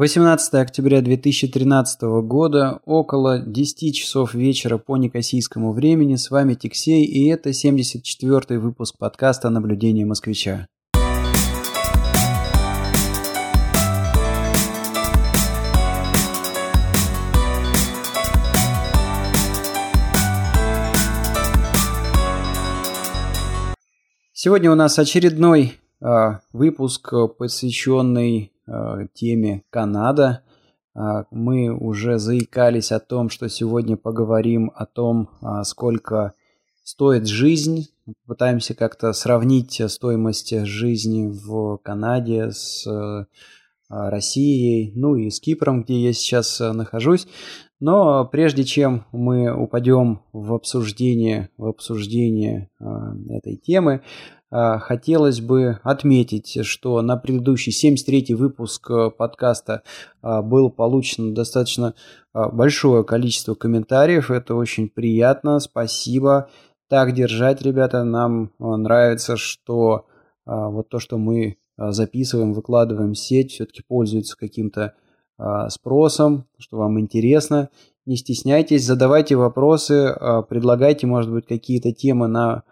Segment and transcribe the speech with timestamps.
[0.00, 6.16] 18 октября 2013 года, около 10 часов вечера по некосийскому времени.
[6.16, 10.66] С вами Тиксей, и это 74-й выпуск подкаста «Наблюдение москвича».
[24.32, 26.06] Сегодня у нас очередной э,
[26.54, 28.50] выпуск, посвященный
[29.14, 30.42] теме Канада.
[30.94, 36.34] А, мы уже заикались о том, что сегодня поговорим о том, а, сколько
[36.82, 37.88] стоит жизнь.
[38.26, 43.26] Пытаемся как-то сравнить стоимость жизни в Канаде с а,
[43.88, 47.26] Россией, ну и с Кипром, где я сейчас нахожусь.
[47.80, 54.02] Но прежде чем мы упадем в обсуждение, в обсуждение этой темы,
[54.50, 59.82] хотелось бы отметить, что на предыдущий 73-й выпуск э, подкаста
[60.22, 61.94] а, был получено достаточно
[62.32, 64.30] а, большое количество комментариев.
[64.30, 65.60] Это очень приятно.
[65.60, 66.48] Спасибо.
[66.88, 68.02] Так держать, ребята.
[68.02, 70.06] Нам нравится, что
[70.44, 74.94] вот то, что мы записываем, выкладываем в сеть, все-таки пользуется каким-то
[75.68, 77.68] спросом, что вам интересно.
[78.06, 80.16] Не стесняйтесь, задавайте вопросы,
[80.48, 82.62] предлагайте, может быть, какие-то темы на а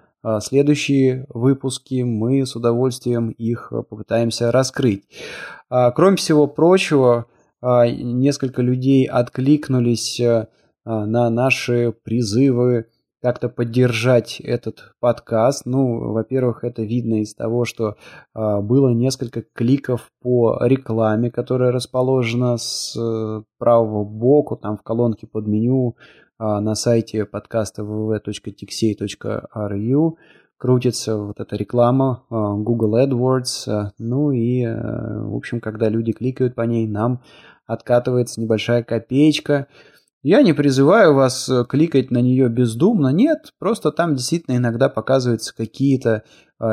[0.40, 5.04] следующие выпуски мы с удовольствием их э, попытаемся раскрыть.
[5.70, 7.26] А, кроме всего прочего,
[7.60, 10.20] а, несколько людей откликнулись
[10.84, 12.86] на наши призывы
[13.20, 15.66] как-то поддержать этот подкаст.
[15.66, 17.96] Ну, во-первых, это видно из того, что
[18.32, 25.46] было несколько кликов по рекламе, которая расположена с э, правого боку, там в колонке под
[25.46, 30.16] меню а, на сайте подкаста www.tixey.ru
[30.58, 33.68] крутится вот эта реклама а, Google AdWords.
[33.68, 37.22] А, ну и, в общем, когда люди кликают по ней, нам
[37.66, 39.68] откатывается небольшая копеечка.
[40.22, 45.56] Я не призываю вас э, кликать на нее бездумно, нет, просто там действительно иногда показываются
[45.56, 46.24] какие-то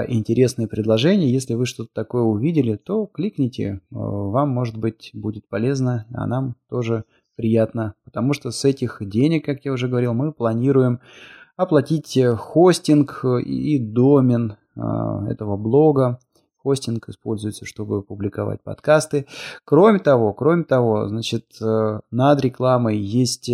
[0.07, 1.31] интересные предложения.
[1.31, 7.03] Если вы что-то такое увидели, то кликните, вам, может быть, будет полезно, а нам тоже
[7.35, 10.99] приятно, потому что с этих денег, как я уже говорил, мы планируем
[11.55, 14.81] оплатить э, хостинг и домен э,
[15.29, 16.19] этого блога.
[16.57, 19.27] Хостинг используется, чтобы публиковать подкасты.
[19.65, 23.51] Кроме того, кроме того, значит, э, над рекламой есть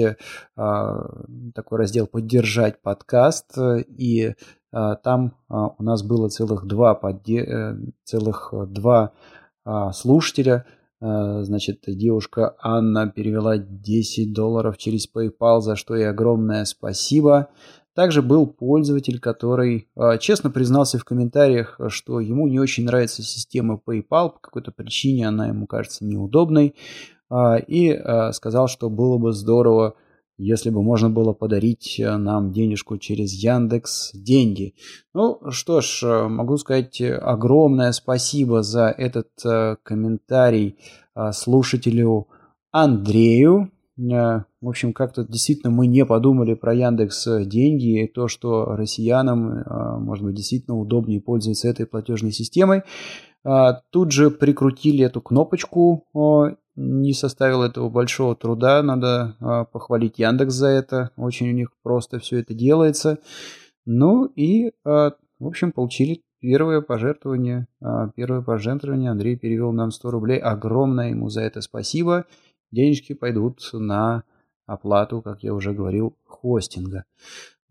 [0.55, 4.35] такой раздел «Поддержать подкаст», и
[4.71, 7.75] там у нас было целых два, подде...
[8.05, 9.11] целых два
[9.91, 17.49] слушателя– Э, значит, девушка Анна перевела 10 долларов через PayPal, за что ей огромное спасибо.
[17.95, 23.81] Также был пользователь, который э, честно признался в комментариях, что ему не очень нравится система
[23.85, 26.75] PayPal, по какой-то причине она ему кажется неудобной,
[27.29, 27.35] э,
[27.67, 27.99] и
[28.31, 29.95] сказал, что было бы здорово
[30.41, 34.73] если бы можно было подарить э, нам денежку через Яндекс деньги.
[35.13, 40.77] Ну что ж, э, могу сказать огромное спасибо за этот э, комментарий
[41.33, 42.27] слушателю
[42.71, 43.69] Андрею.
[43.97, 49.65] В общем, как-то действительно мы не подумали про Яндекс деньги и то, что россиянам,
[50.01, 52.83] может быть, действительно удобнее пользоваться этой платежной системой.
[53.43, 56.05] Тут же прикрутили эту кнопочку
[56.75, 62.19] не составило этого большого труда, надо а, похвалить Яндекс за это, очень у них просто
[62.19, 63.19] все это делается.
[63.85, 70.11] Ну и, а, в общем, получили первое пожертвование, а, первое пожертвование, Андрей перевел нам 100
[70.11, 72.25] рублей, огромное ему за это спасибо,
[72.71, 74.23] денежки пойдут на
[74.65, 77.05] оплату, как я уже говорил, хостинга.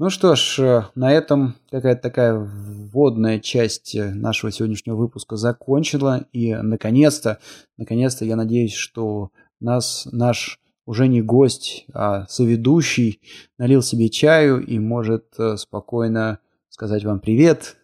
[0.01, 6.25] Ну что ж, э, на этом какая-то такая вводная часть э, нашего сегодняшнего выпуска закончила.
[6.33, 7.39] И наконец-то,
[7.77, 9.31] наконец-то я надеюсь, что
[9.61, 13.21] нас, наш уже не гость, а соведущий
[13.59, 16.39] налил себе чаю и может э, спокойно
[16.71, 17.77] сказать вам привет.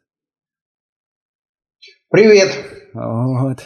[2.09, 2.86] Привет!
[2.97, 3.59] Вот.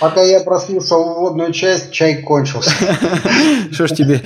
[0.00, 2.70] Пока я прослушал вводную часть, чай кончился.
[3.70, 4.20] Что ж тебе,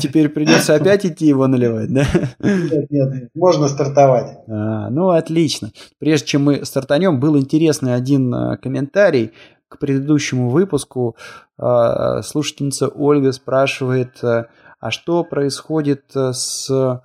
[0.00, 2.06] теперь придется опять идти его наливать, да?
[2.38, 4.38] Нет, нет, можно стартовать.
[4.46, 5.72] А, ну, отлично.
[5.98, 9.32] Прежде чем мы стартанем, был интересный один а, комментарий
[9.68, 11.16] к предыдущему выпуску.
[11.58, 17.02] А, слушательница Ольга спрашивает, а что происходит с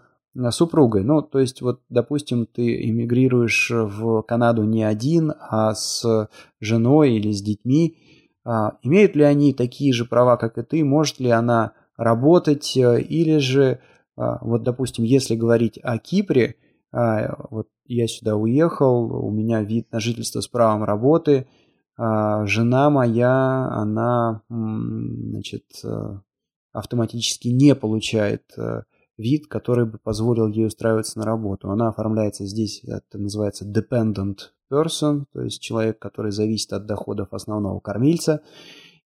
[0.51, 1.03] супругой.
[1.03, 6.29] Ну, то есть, вот, допустим, ты эмигрируешь в Канаду не один, а с
[6.59, 7.97] женой или с детьми.
[8.43, 10.83] А, имеют ли они такие же права, как и ты?
[10.83, 12.77] Может ли она работать?
[12.77, 13.79] Э, или же,
[14.17, 16.55] а, вот, допустим, если говорить о Кипре,
[16.91, 21.47] а, вот я сюда уехал, у меня вид на жительство с правом работы,
[21.97, 26.19] жена моя, она, значит, э,
[26.73, 28.81] автоматически не получает э,
[29.17, 31.69] вид, который бы позволил ей устраиваться на работу.
[31.69, 37.79] Она оформляется здесь, это называется dependent person, то есть человек, который зависит от доходов основного
[37.79, 38.41] кормильца.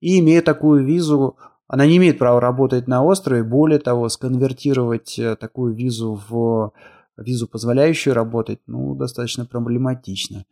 [0.00, 3.43] И имея такую визу, она не имеет права работать на острове.
[3.43, 6.72] Более того, сконвертировать э, такую визу в
[7.16, 10.46] визу, позволяющую работать, ну, достаточно проблематично.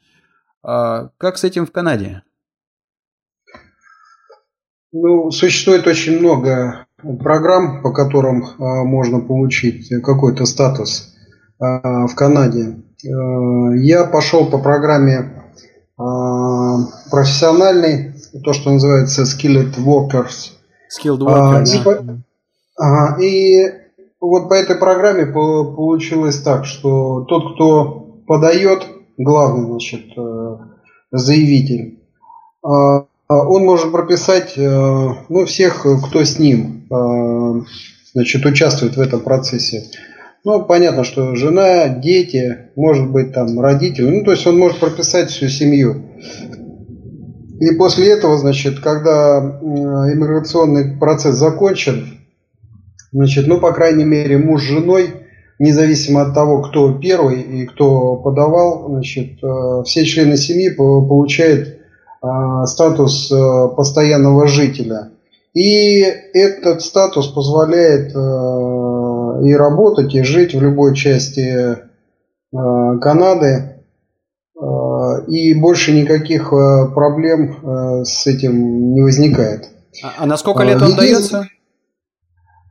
[0.62, 2.22] А как с этим в Канаде?
[4.92, 11.14] Ну, существует очень много программ, по которым а, можно получить какой-то статус
[11.58, 12.76] а, в Канаде.
[13.04, 15.32] А, я пошел по программе
[17.10, 18.12] профессиональной,
[18.44, 20.52] то, что называется Skilled Workers.
[20.92, 22.20] Skilled Workers,
[22.78, 23.24] а, да.
[23.24, 23.64] и,
[24.20, 30.56] вот по этой программе получилось так, что тот, кто подает, главный, значит, э,
[31.12, 32.00] заявитель,
[33.28, 39.84] он может прописать э, ну, всех, кто с ним э, значит, участвует в этом процессе.
[40.44, 44.08] Ну, понятно, что жена, дети, может быть, там, родители.
[44.08, 46.02] Ну, то есть он может прописать всю семью.
[47.58, 52.20] И после этого, значит, когда иммиграционный процесс закончен,
[53.12, 55.26] значит, ну, по крайней мере, муж с женой,
[55.58, 62.66] независимо от того, кто первый и кто подавал, значит, э, все члены семьи получают э,
[62.66, 65.10] статус э, постоянного жителя.
[65.56, 66.02] И
[66.34, 68.14] этот статус позволяет
[69.42, 73.82] и работать, и жить в любой части э, Канады.
[74.54, 79.70] Э, и больше никаких э, проблем с этим не возникает.
[80.04, 81.48] А, а на сколько лет он дается?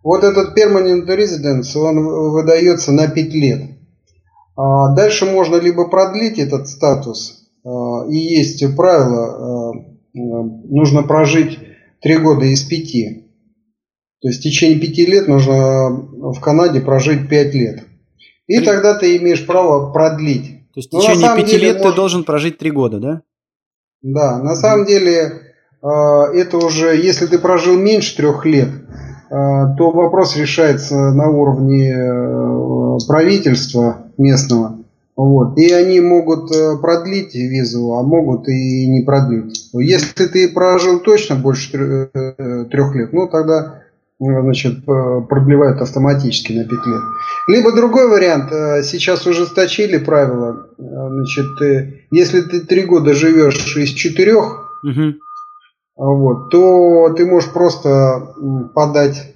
[0.04, 3.62] Вот этот permanent residence, он выдается на 5 лет.
[4.56, 7.48] А дальше можно либо продлить этот статус,
[8.08, 9.74] и есть правило,
[10.14, 11.60] нужно прожить
[12.06, 12.92] 3 года из 5.
[14.22, 17.84] То есть в течение пяти лет нужно в Канаде прожить пять лет.
[18.46, 18.66] И Три...
[18.66, 20.69] тогда ты имеешь право продлить.
[20.75, 21.90] То есть в течение пяти лет может...
[21.90, 23.22] ты должен прожить три года, да?
[24.04, 25.31] Да, на самом деле
[25.81, 25.88] э,
[26.36, 28.75] это уже, если ты прожил меньше трех лет, э,
[29.75, 34.85] то вопрос решается на уровне э, правительства местного.
[35.16, 35.58] Вот.
[35.58, 36.52] И они могут
[36.82, 39.70] продлить визу, а могут и не продлить.
[39.74, 42.10] Если ты прожил точно больше
[42.70, 43.82] трех лет, ну тогда
[44.20, 47.02] значит, продлевают автоматически на 5 лет.
[47.48, 53.90] Либо другой вариант, э, сейчас ужесточили правила, э, значит, если ты 3 года живешь из
[53.90, 55.16] 4, угу.
[55.98, 58.34] вот, то ты можешь просто
[58.74, 59.35] подать,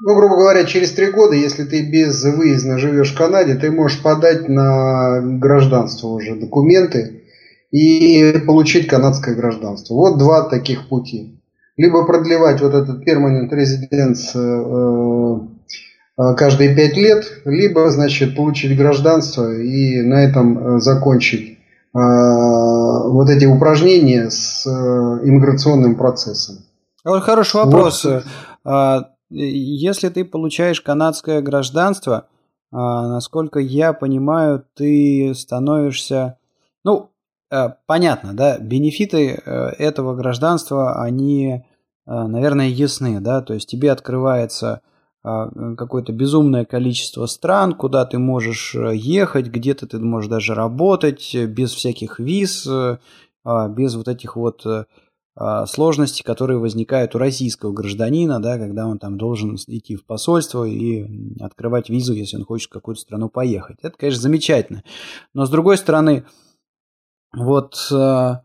[0.00, 4.02] ну, грубо говоря, через 3 года, если ты без выезда живешь в Канаде, ты можешь
[4.02, 7.22] подать на гражданство уже документы
[7.70, 9.94] и получить канадское гражданство.
[9.94, 11.38] Вот два таких пути
[11.78, 15.38] либо продлевать вот этот permanent residence э,
[16.18, 21.54] э, каждые пять лет, либо, значит, получить гражданство и на этом э, закончить
[21.94, 26.58] вот эти упражнения с иммиграционным процессом.
[27.02, 28.04] Вот хороший вопрос.
[28.62, 29.06] Вот.
[29.30, 32.28] Если ты получаешь канадское гражданство,
[32.70, 36.38] а, насколько я понимаю, ты становишься,
[36.84, 37.10] ну,
[37.86, 41.64] понятно, да, бенефиты этого гражданства, они
[42.10, 44.80] а, наверное, ясны, да, то есть тебе открывается
[45.22, 51.34] а, какое-то безумное количество стран, куда ты можешь э, ехать, где-то ты можешь даже работать
[51.34, 52.96] э, без всяких виз, э,
[53.44, 54.64] а, без вот этих вот
[55.66, 61.06] сложностей, которые возникают у российского гражданина, да, когда он там должен идти в посольство и
[61.40, 63.78] открывать визу, если он хочет в какую-то страну поехать.
[63.82, 64.82] Это, конечно, замечательно.
[65.34, 66.24] Но с другой стороны,
[67.32, 68.42] вот я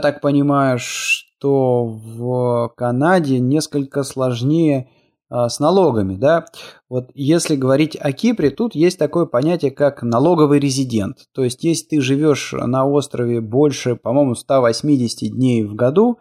[0.00, 4.99] так понимаю, что в Канаде несколько сложнее а,
[5.30, 6.46] с налогами, да.
[6.88, 11.28] Вот если говорить о Кипре, тут есть такое понятие, как налоговый резидент.
[11.32, 16.18] То есть, если ты живешь на острове больше, по-моему, 180 дней в году,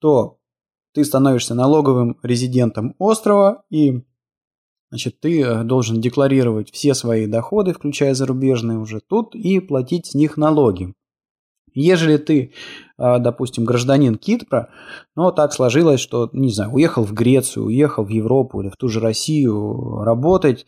[0.00, 0.40] то
[0.92, 4.02] ты становишься налоговым резидентом острова, и
[4.90, 10.14] значит, ты э, должен декларировать все свои доходы, включая зарубежные уже тут, и платить с
[10.14, 10.94] них налоги.
[11.72, 12.52] Ежели ты,
[12.89, 14.68] а, допустим, гражданин Кипра,
[15.16, 18.88] но так сложилось, что, не знаю, уехал в Грецию, уехал в Европу или в ту
[18.88, 20.66] же Россию работать,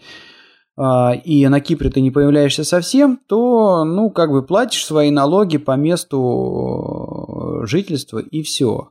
[0.76, 5.58] а, и на Кипре ты не появляешься совсем, то, ну, как бы платишь свои налоги
[5.58, 8.88] по месту жительства и все.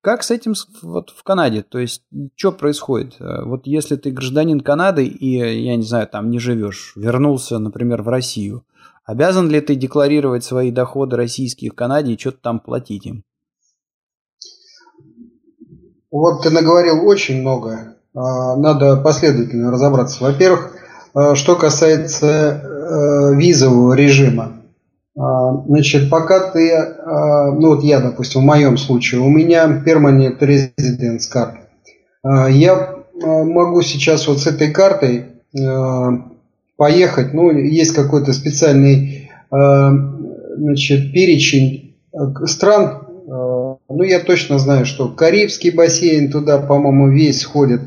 [0.00, 1.64] Как с этим вот в Канаде?
[1.68, 2.04] То есть,
[2.36, 3.16] что происходит?
[3.18, 8.08] Вот если ты гражданин Канады и, я не знаю, там не живешь, вернулся, например, в
[8.08, 8.64] Россию–
[9.06, 13.22] Обязан ли ты декларировать свои доходы российские в Канаде и что-то там платить им?
[16.10, 17.96] Вот ты наговорил очень много.
[18.14, 20.24] А, надо последовательно разобраться.
[20.24, 20.74] Во-первых,
[21.14, 24.62] а, что касается э, визового режима.
[25.16, 31.22] А, значит, пока ты, ну вот я, допустим, в моем случае, у меня permanent residence
[31.32, 31.58] card.
[32.50, 35.26] Я могу сейчас вот с этой картой
[36.76, 41.96] поехать, ну, есть какой-то специальный значит, перечень
[42.46, 43.02] стран,
[43.88, 47.80] ну, я точно знаю, что Карибский бассейн туда, по-моему, весь ходит.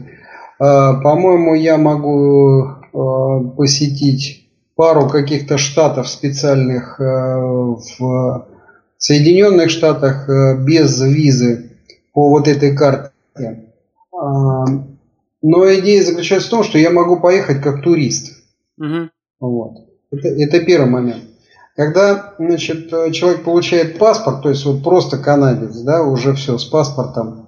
[0.57, 2.67] По-моему, я могу
[3.57, 8.47] посетить пару каких-то штатов специальных в
[8.97, 10.27] Соединенных Штатах
[10.59, 11.71] без визы
[12.13, 13.11] по вот этой карте.
[14.11, 18.38] Но идея заключается в том, что я могу поехать как турист.
[18.79, 19.09] Угу.
[19.41, 19.71] Вот.
[20.11, 21.23] Это, это первый момент.
[21.75, 27.47] Когда значит, человек получает паспорт, то есть вот просто канадец, да, уже все с паспортом,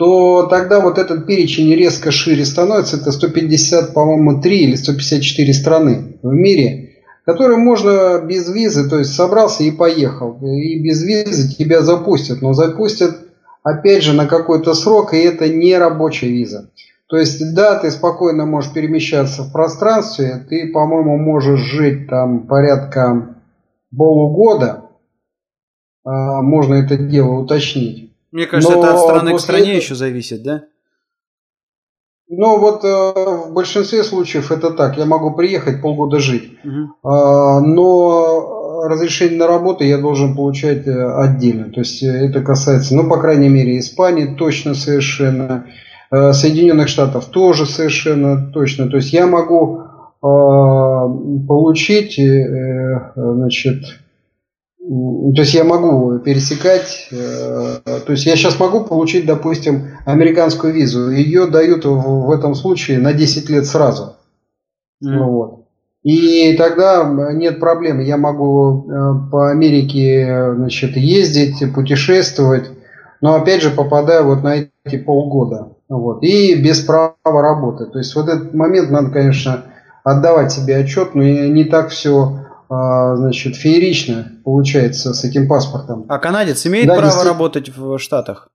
[0.00, 2.96] то тогда вот этот перечень резко шире становится.
[2.96, 6.92] Это 150, по-моему, 3 или 154 страны в мире,
[7.26, 10.38] которые можно без визы, то есть собрался и поехал.
[10.42, 12.40] И без визы тебя запустят.
[12.40, 13.14] Но запустят,
[13.62, 16.70] опять же, на какой-то срок, и это не рабочая виза.
[17.10, 23.36] То есть, да, ты спокойно можешь перемещаться в пространстве, ты, по-моему, можешь жить там порядка
[23.94, 24.84] полугода,
[26.04, 28.14] а, можно это дело уточнить.
[28.30, 29.76] Мне кажется, Но это от страны к стране этого...
[29.76, 30.64] еще зависит, да?
[32.32, 32.88] Ну вот э,
[33.48, 34.96] в большинстве случаев это так.
[34.96, 37.10] Я могу приехать полгода жить, угу.
[37.10, 41.72] э, но разрешение на работу я должен получать э, отдельно.
[41.72, 45.66] То есть э, это касается, ну по крайней мере, Испании точно совершенно,
[46.10, 48.88] Соединенных Штатов тоже совершенно точно.
[48.88, 49.86] То есть я могу э,
[51.46, 53.84] получить, э, значит,
[54.90, 61.10] то есть я могу пересекать, э, то есть я сейчас могу получить, допустим, американскую визу.
[61.10, 64.16] Ее дают в, этом случае на 10 лет сразу.
[65.04, 65.18] Mm.
[65.18, 65.60] Вот.
[66.02, 68.00] И тогда нет проблем.
[68.00, 72.70] Я могу э, по Америке значит, ездить, путешествовать,
[73.20, 75.76] но опять же попадаю вот на эти полгода.
[75.88, 76.22] Вот.
[76.22, 77.86] И без права работы.
[77.86, 79.64] То есть вот этот момент надо, конечно,
[80.04, 86.06] отдавать себе отчет, но не так все а, значит, феерично получается с этим паспортом.
[86.08, 88.48] А канадец имеет да, право работать в Штатах?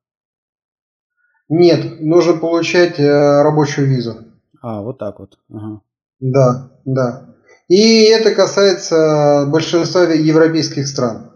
[1.49, 4.15] Нет, нужно получать э, рабочую визу.
[4.61, 5.37] А, вот так вот.
[5.53, 5.81] Ага.
[6.21, 7.35] Да, да.
[7.67, 11.31] И это касается большинства европейских стран.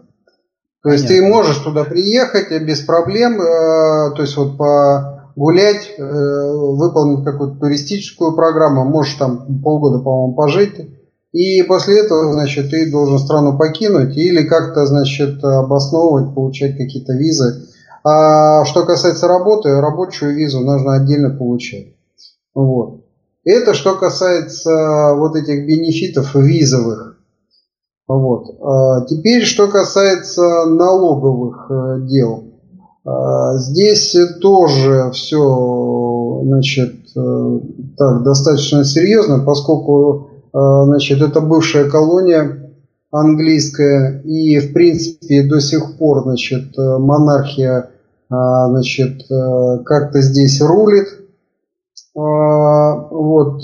[0.82, 1.26] То есть Понятно.
[1.26, 7.58] ты можешь туда приехать без проблем, э, то есть вот по гулять, э, выполнить какую-то
[7.58, 10.74] туристическую программу, можешь там полгода, по-моему, пожить
[11.32, 17.68] и после этого, значит, ты должен страну покинуть или как-то, значит, обосновывать, получать какие-то визы.
[18.02, 21.94] А что касается работы, рабочую визу нужно отдельно получать.
[22.54, 23.04] Вот.
[23.44, 27.09] Это что касается вот этих бенефитов визовых.
[28.10, 28.56] Вот.
[28.60, 32.42] А теперь, что касается налоговых э, дел.
[33.04, 37.60] А здесь тоже все значит, э,
[37.96, 42.72] так, достаточно серьезно, поскольку а, значит, это бывшая колония
[43.12, 47.90] английская, и, в принципе, до сих пор, значит, монархия,
[48.28, 51.06] значит, э, как-то здесь рулит.
[52.16, 53.62] А, вот.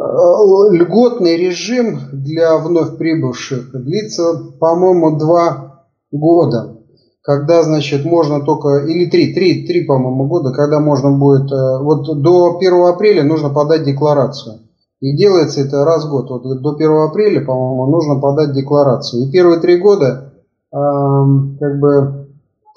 [0.00, 6.80] Льготный режим для вновь прибывших длится, по-моему, два года
[7.22, 12.20] когда, значит, можно только, или три, три, три, по-моему, года, когда можно будет, э, вот
[12.22, 14.60] до 1 апреля нужно подать декларацию.
[15.00, 16.30] И делается это раз в год.
[16.30, 19.24] Вот до 1 апреля, по-моему, нужно подать декларацию.
[19.24, 20.32] И первые три года,
[20.72, 22.26] э, как бы,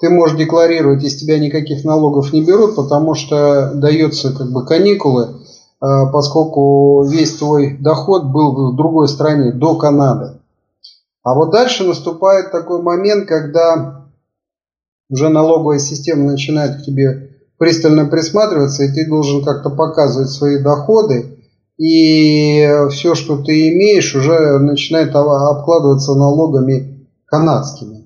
[0.00, 5.28] ты можешь декларировать, из тебя никаких налогов не берут, потому что дается, как бы, каникулы,
[6.12, 10.40] поскольку весь твой доход был в другой стране, до Канады.
[11.22, 14.06] А вот дальше наступает такой момент, когда
[15.10, 21.38] уже налоговая система начинает к тебе пристально присматриваться, и ты должен как-то показывать свои доходы,
[21.78, 28.03] и все, что ты имеешь, уже начинает обкладываться налогами канадскими.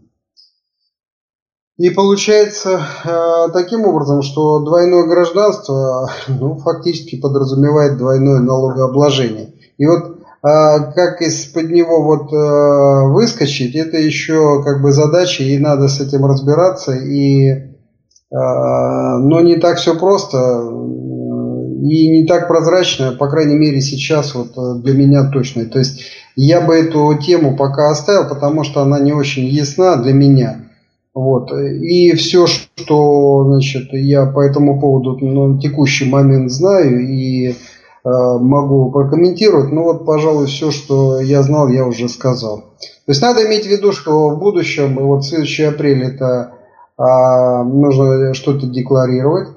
[1.78, 9.54] И получается э, таким образом, что двойное гражданство ну, фактически подразумевает двойное налогообложение.
[9.78, 15.58] И вот а как из-под него вот э, выскочить, это еще как бы задача, и
[15.58, 16.94] надо с этим разбираться.
[16.94, 17.66] И, э,
[18.30, 20.38] но не так все просто.
[21.82, 25.64] и не так прозрачная, по крайней мере сейчас вот э, для меня точно.
[25.66, 26.02] То есть
[26.36, 30.67] я бы эту тему пока оставил, потому что она не очень ясна для меня.
[31.14, 31.50] Вот.
[31.52, 37.54] И все, что значит, я по этому поводу на текущий момент знаю и э,
[38.04, 42.58] могу прокомментировать, ну вот, пожалуй, все, что я знал, я уже сказал.
[42.58, 46.52] То есть надо иметь в виду, что в будущем, вот следующий апрель, это
[46.98, 47.02] э,
[47.64, 49.48] нужно что-то декларировать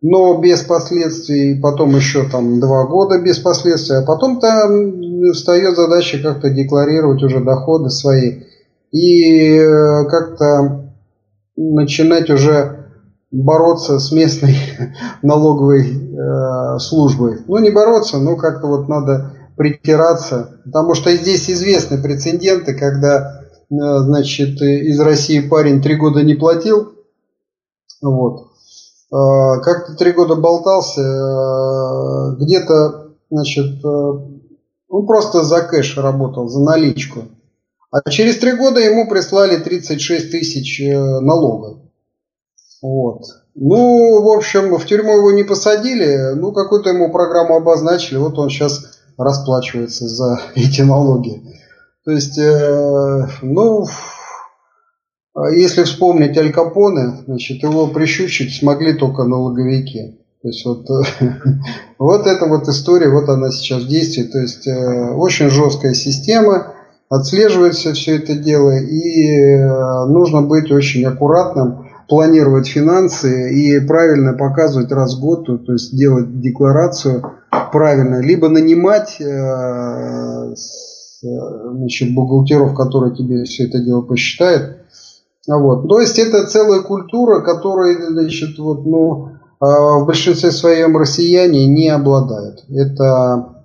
[0.00, 6.18] но без последствий, потом еще там два года без последствий, а потом там встает задача
[6.22, 8.42] как-то декларировать уже доходы свои
[8.92, 10.87] и э, как-то
[11.58, 12.86] начинать уже
[13.30, 14.56] бороться с местной
[15.22, 17.38] налоговой э, службой.
[17.46, 23.74] Ну, не бороться, но как-то вот надо притираться, потому что здесь известны прецеденты, когда, э,
[23.74, 26.92] значит, из России парень три года не платил,
[28.00, 28.48] вот,
[29.10, 34.12] Э, как-то три года болтался, э, где-то, значит, э,
[34.88, 37.20] он просто за кэш работал, за наличку.
[37.90, 41.80] А через три года ему прислали 36 тысяч налога.
[42.82, 43.22] Вот.
[43.54, 48.50] Ну, в общем, в тюрьму его не посадили, ну, какую-то ему программу обозначили, вот он
[48.50, 51.42] сейчас расплачивается за эти налоги.
[52.04, 53.86] То есть, э, ну,
[55.34, 60.18] а если вспомнить Аль Капоне, значит, его прищучить смогли только налоговики.
[60.40, 60.86] То есть вот,
[61.98, 64.22] вот эта вот история, вот она сейчас в действии.
[64.22, 66.74] То есть э, очень жесткая система,
[67.08, 74.90] отслеживается все это дело, и э, нужно быть очень аккуратным, планировать финансы и правильно показывать
[74.92, 77.22] раз в год, то, есть делать декларацию
[77.72, 80.54] правильно, либо нанимать э,
[81.22, 84.78] значит, бухгалтеров, которые тебе все это дело посчитают,
[85.46, 85.88] вот.
[85.88, 91.88] То есть это целая культура, которой значит, вот, ну, а, в большинстве своем россияне не
[91.88, 92.64] обладают.
[92.68, 93.57] Это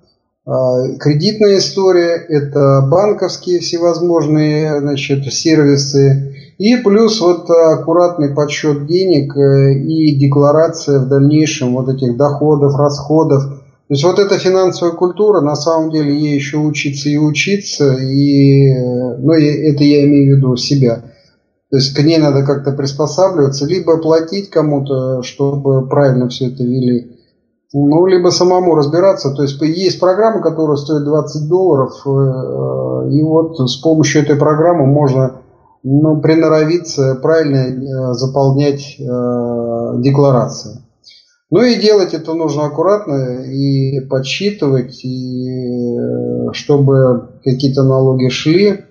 [0.46, 10.14] кредитная история, это банковские всевозможные значит, сервисы, и плюс вот аккуратный подсчет денег э, и
[10.16, 13.42] декларация в дальнейшем вот этих доходов, расходов.
[13.44, 18.68] То есть вот эта финансовая культура, на самом деле ей еще учиться и учиться, и,
[18.68, 21.02] э, ну, это я имею в виду себя.
[21.70, 27.13] То есть к ней надо как-то приспосабливаться, либо платить кому-то, чтобы правильно все это вели,
[27.74, 29.32] ну, либо самому разбираться.
[29.34, 34.86] То есть есть программа, которая стоит 20 долларов, э, и вот с помощью этой программы
[34.86, 35.40] можно
[35.82, 39.02] ну, приноровиться, правильно э, заполнять э,
[39.98, 40.82] декларации.
[41.50, 45.98] Ну и делать это нужно аккуратно и подсчитывать, и
[46.52, 48.84] чтобы какие-то налоги шли.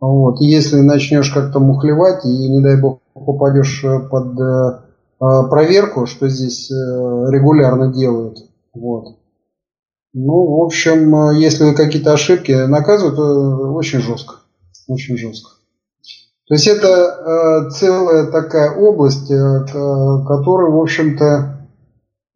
[0.00, 0.40] Вот.
[0.40, 4.34] Если начнешь как-то мухлевать и, не дай бог, попадешь под
[5.18, 8.38] проверку, что здесь э, регулярно делают.
[8.72, 9.16] Вот.
[10.14, 13.18] Ну, в общем, э, если какие-то ошибки наказывают,
[13.76, 14.36] очень жестко.
[14.86, 15.50] Очень жестко.
[16.46, 21.68] То есть это э, целая такая область, э, которая, в общем-то,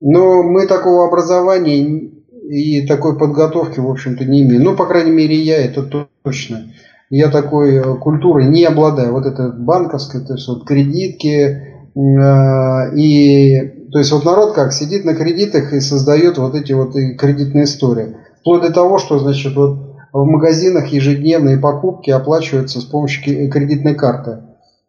[0.01, 2.11] но мы такого образования
[2.51, 4.65] и такой подготовки, в общем-то, не имеем.
[4.65, 5.83] Ну, по крайней мере, я это
[6.23, 6.73] точно
[7.13, 9.13] я такой э, культурой не обладаю.
[9.13, 13.61] Вот это банковское, то есть вот кредитки, э, и
[13.93, 18.17] то есть вот народ как сидит на кредитах и создает вот эти вот кредитные истории.
[18.41, 19.79] Вплоть до того, что значит вот
[20.13, 24.39] в магазинах ежедневные покупки оплачиваются с помощью кредитной карты.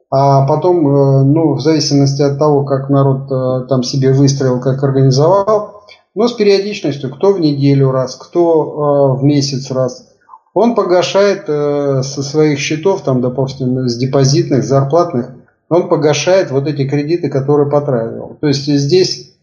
[0.10, 5.84] А потом, э, ну, в зависимости от того, как народ там себе выстроил, как организовал,
[6.14, 10.10] но с периодичностью, кто в неделю раз, кто в месяц раз–
[10.54, 15.33] он погашает э, со своих счетов, там, допустим, с депозитных, зарплатных,
[15.74, 18.38] он погашает вот эти кредиты, которые потратил.
[18.40, 19.34] То есть здесь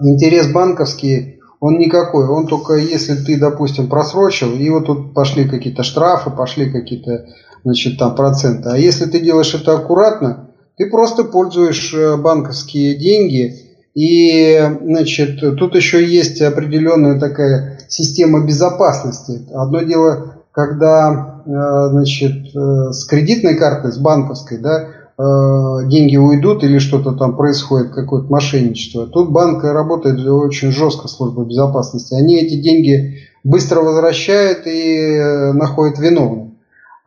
[0.00, 2.28] интерес банковский, он никакой.
[2.28, 7.26] Он только если ты, допустим, просрочил, и вот тут пошли какие-то штрафы, пошли какие-то
[7.64, 8.68] значит, там проценты.
[8.68, 13.56] А если ты делаешь это аккуратно, ты просто пользуешь э, банковские деньги,
[13.94, 19.46] и значит, тут еще есть определенная такая система безопасности.
[19.54, 26.78] Одно дело когда э, значит, э, с кредитной карты, с банковской, да, деньги уйдут или
[26.78, 29.06] что-то там происходит, какое-то мошенничество.
[29.06, 32.14] Тут банк работает очень жестко, служба безопасности.
[32.14, 36.50] Они эти деньги быстро возвращают и находят виновных.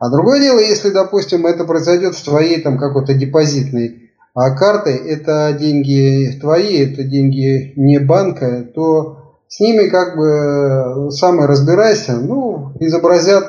[0.00, 5.56] А другое дело, если, допустим, это произойдет с твоей там какой-то депозитной а картой, это
[5.58, 12.72] деньги твои, это деньги не банка, то с ними как бы сам и разбирайся, ну,
[12.78, 13.44] изобразят,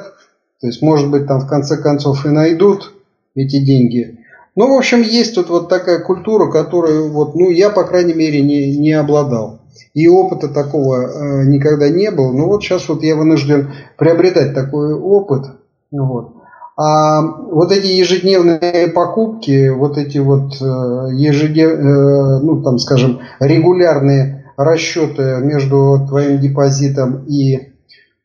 [0.59, 2.93] то есть, может быть, там в конце концов и найдут
[3.35, 4.20] эти деньги.
[4.55, 8.41] Ну, в общем, есть тут вот такая культура, которую, вот, ну, я, по крайней мере,
[8.41, 9.61] не, не обладал.
[9.93, 12.31] И опыта такого э, никогда не было.
[12.31, 15.45] Но вот сейчас вот я вынужден приобретать такой опыт.
[15.91, 16.33] Вот.
[16.77, 25.37] А вот эти ежедневные покупки, вот эти вот э, ежедневные, ну там скажем, регулярные расчеты
[25.41, 27.71] между твоим депозитом и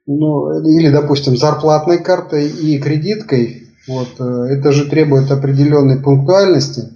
[0.06, 6.92] ну, или, допустим, зарплатной картой и кредиткой, вот, э, это же требует определенной пунктуальности.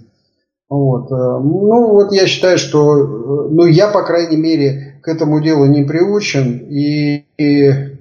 [0.69, 1.11] Вот.
[1.11, 5.65] Э, ну, вот я считаю, что, э, ну, я, по крайней мере, к этому делу
[5.65, 7.97] не приучен, и, и э,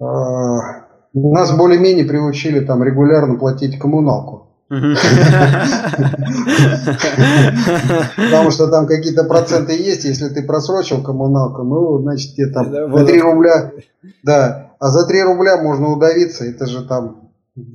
[0.00, 4.44] нас более-менее приучили там регулярно платить коммуналку.
[8.16, 13.06] Потому что там какие-то проценты есть, если ты просрочил коммуналку, ну, значит, тебе там за
[13.06, 13.72] 3 рубля,
[14.22, 17.27] да, а за 3 рубля можно удавиться, это же там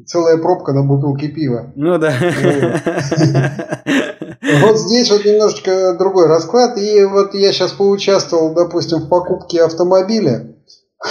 [0.06, 1.72] целая пробка на бутылке пива.
[1.76, 2.14] Ну да.
[4.62, 6.78] Вот здесь вот немножечко другой расклад.
[6.78, 10.56] И вот я сейчас поучаствовал, допустим, в покупке автомобиля.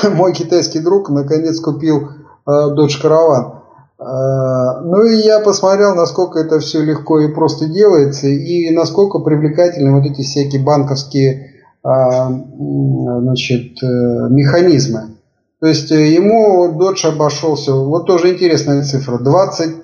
[0.15, 2.09] Мой китайский друг наконец купил
[2.47, 3.59] э, Dodge Caravan.
[3.99, 9.93] Э, ну и я посмотрел, насколько это все легко и просто делается, и насколько привлекательны
[9.93, 11.53] вот эти всякие банковские
[11.85, 15.17] э, значит, механизмы.
[15.63, 19.77] То есть ему Dodge обошелся, вот тоже интересная цифра, 20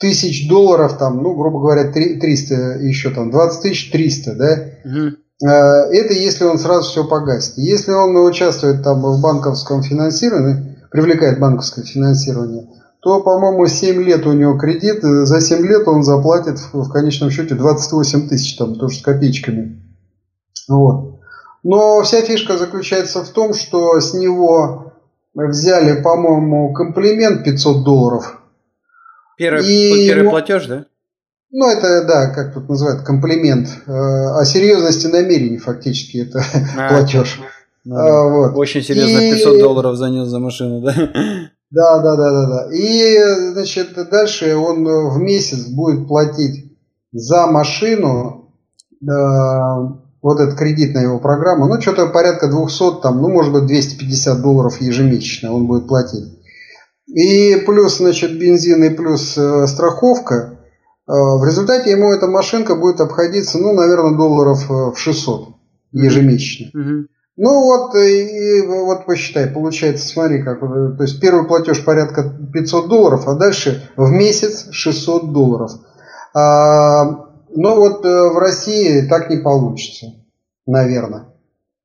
[0.00, 4.58] тысяч долларов, там, ну, грубо говоря, 300 еще там, 20 тысяч 300, да?
[4.84, 5.48] Угу.
[5.48, 7.58] Это если он сразу все погасит.
[7.58, 12.66] Если он участвует там в банковском финансировании, привлекает банковское финансирование,
[13.00, 17.30] то, по-моему, 7 лет у него кредит, за 7 лет он заплатит в, в конечном
[17.30, 19.80] счете 28 тысяч, там, тоже с копеечками.
[20.68, 21.20] Вот.
[21.62, 24.89] Но вся фишка заключается в том, что с него
[25.34, 28.36] взяли, по-моему, комплимент 500 долларов–
[29.40, 30.84] Первый, и первый ему, платеж, да?
[31.50, 33.68] Ну, это, да, как тут называют, комплимент.
[33.86, 36.44] Э, о серьезности намерений фактически это
[36.76, 37.40] а, платеж.
[37.86, 38.54] Ну, а, вот.
[38.54, 39.32] Очень серьезно, и...
[39.32, 40.94] 500 долларов занес за машину, да?
[41.70, 42.68] Да, да, да, да, да.
[42.74, 43.18] И,
[43.52, 46.70] значит, дальше он в месяц будет платить
[47.12, 48.52] за машину,
[49.00, 49.06] э,
[50.22, 54.42] вот этот кредит на его программу, ну, что-то порядка 200, там, ну, может быть, 250
[54.42, 56.38] долларов ежемесячно он будет платить.
[57.06, 60.58] И плюс, значит, бензин и плюс э, страховка.
[61.08, 65.48] Э, в результате ему эта машинка будет обходиться, ну, наверное, долларов э, в 600
[65.92, 66.70] ежемесячно.
[66.78, 67.06] Mm-hmm.
[67.42, 73.26] Ну вот, и вот посчитай, получается, смотри, как, то есть первый платеж порядка 500 долларов,
[73.26, 75.70] а дальше в месяц 600 долларов.
[76.34, 80.06] А, ну вот в России так не получится,
[80.66, 81.26] наверное.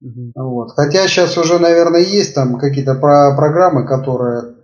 [0.02, 0.32] Угу.
[0.36, 0.72] Вот.
[0.72, 4.56] Хотя сейчас уже, наверное, есть там какие-то про программы, которые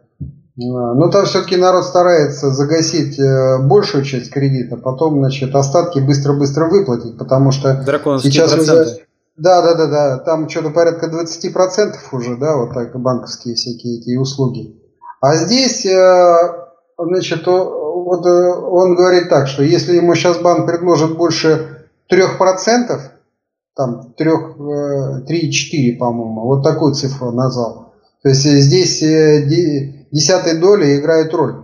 [0.57, 7.17] но там все-таки народ старается загасить э, большую часть кредита, потом, значит, остатки быстро-быстро выплатить,
[7.17, 7.81] потому что
[8.21, 8.99] сейчас уже...
[9.37, 14.15] Да, да, да, да, там что-то порядка 20% уже, да, вот так банковские всякие эти
[14.17, 14.75] услуги.
[15.21, 16.35] А здесь, э,
[16.97, 17.47] значит,
[17.93, 22.99] вот э, он говорит так, что если ему сейчас банк предложит больше 3%,
[23.75, 27.93] там 3, 3,4, по-моему, вот такую цифру назвал.
[28.21, 28.99] То есть здесь
[30.11, 31.55] десятой доли играет роль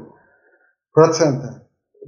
[0.94, 1.58] процента,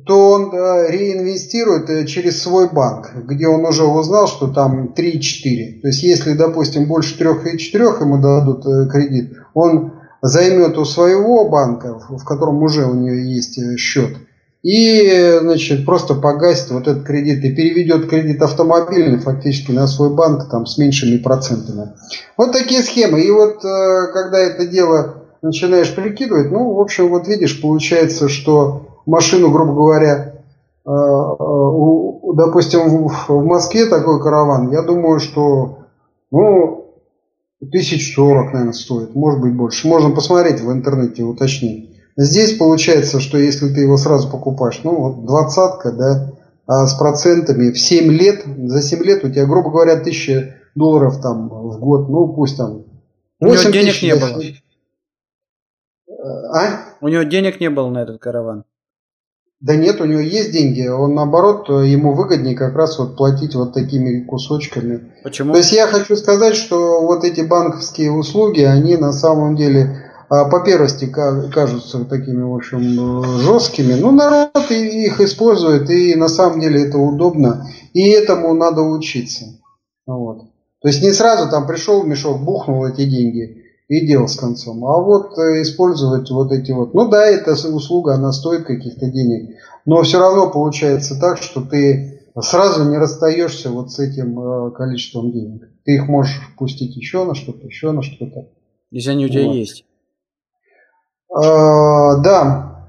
[0.05, 5.82] то он реинвестирует э, через свой банк, где он уже узнал, что там 3,4.
[5.82, 11.99] То есть если, допустим, больше 3,4 ему дадут э, кредит, он займет у своего банка,
[12.10, 14.17] в котором уже у нее есть э, счет,
[14.62, 20.49] и значит, просто погасит вот этот кредит и переведет кредит автомобильный фактически на свой банк
[20.49, 21.93] там, с меньшими процентами.
[22.36, 23.21] Вот такие схемы.
[23.21, 29.51] И вот когда это дело начинаешь прикидывать, ну, в общем, вот видишь, получается, что машину,
[29.51, 30.34] грубо говоря,
[30.86, 35.79] э, э, допустим, в Москве такой караван, я думаю, что,
[36.32, 36.88] ну,
[37.72, 39.88] тысяч сорок, наверное, стоит, может быть больше.
[39.88, 41.89] Можно посмотреть в интернете, уточнить.
[42.17, 46.34] Здесь получается, что если ты его сразу покупаешь, ну, вот двадцатка, да,
[46.67, 51.22] а с процентами в 7 лет, за 7 лет у тебя, грубо говоря, тысяча долларов
[51.22, 52.84] там в год, ну, пусть там
[53.39, 54.43] 8 денег тысяч, не было.
[56.54, 56.95] А?
[57.02, 58.65] У него денег не было на этот караван.
[59.62, 60.88] Да нет, у него есть деньги.
[60.88, 65.12] Он наоборот, ему выгоднее как раз вот платить вот такими кусочками.
[65.22, 65.52] Почему?
[65.52, 70.45] То есть я хочу сказать, что вот эти банковские услуги, они на самом деле а,
[70.45, 73.95] по первости кажутся такими, в общем, жесткими.
[73.95, 77.67] Но народ их использует, и на самом деле это удобно.
[77.93, 79.43] И этому надо учиться.
[80.06, 80.43] Вот.
[80.82, 83.59] То есть не сразу там пришел мешок, бухнул эти деньги
[83.89, 84.86] и дело с концом.
[84.86, 89.58] А вот э, использовать вот эти вот, ну да, эта услуга, она стоит каких-то денег,
[89.86, 95.32] но все равно получается так, что ты сразу не расстаешься вот с этим э, количеством
[95.32, 95.69] денег.
[95.84, 98.47] ты их можешь пустить еще на что-то, еще на что-то.
[98.91, 99.56] Если они у тебя вот.
[99.56, 99.86] есть.
[101.36, 102.88] А, да,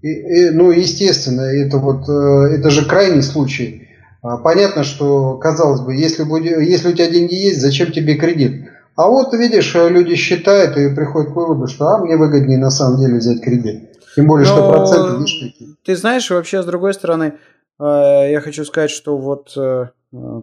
[0.00, 3.88] и, и, ну естественно, это вот э, это же крайний случай.
[4.22, 8.65] А, понятно, что казалось бы, если, будет, если у тебя деньги есть, зачем тебе кредит?
[8.96, 12.98] А вот видишь, люди считают и приходят к выводу, что а мне выгоднее на самом
[12.98, 13.90] деле взять кредит.
[14.16, 15.76] Тем более, Но что проценты видишь какие.
[15.84, 17.34] Ты знаешь, вообще, с другой стороны,
[17.78, 17.82] э,
[18.30, 19.88] я хочу сказать, что вот э,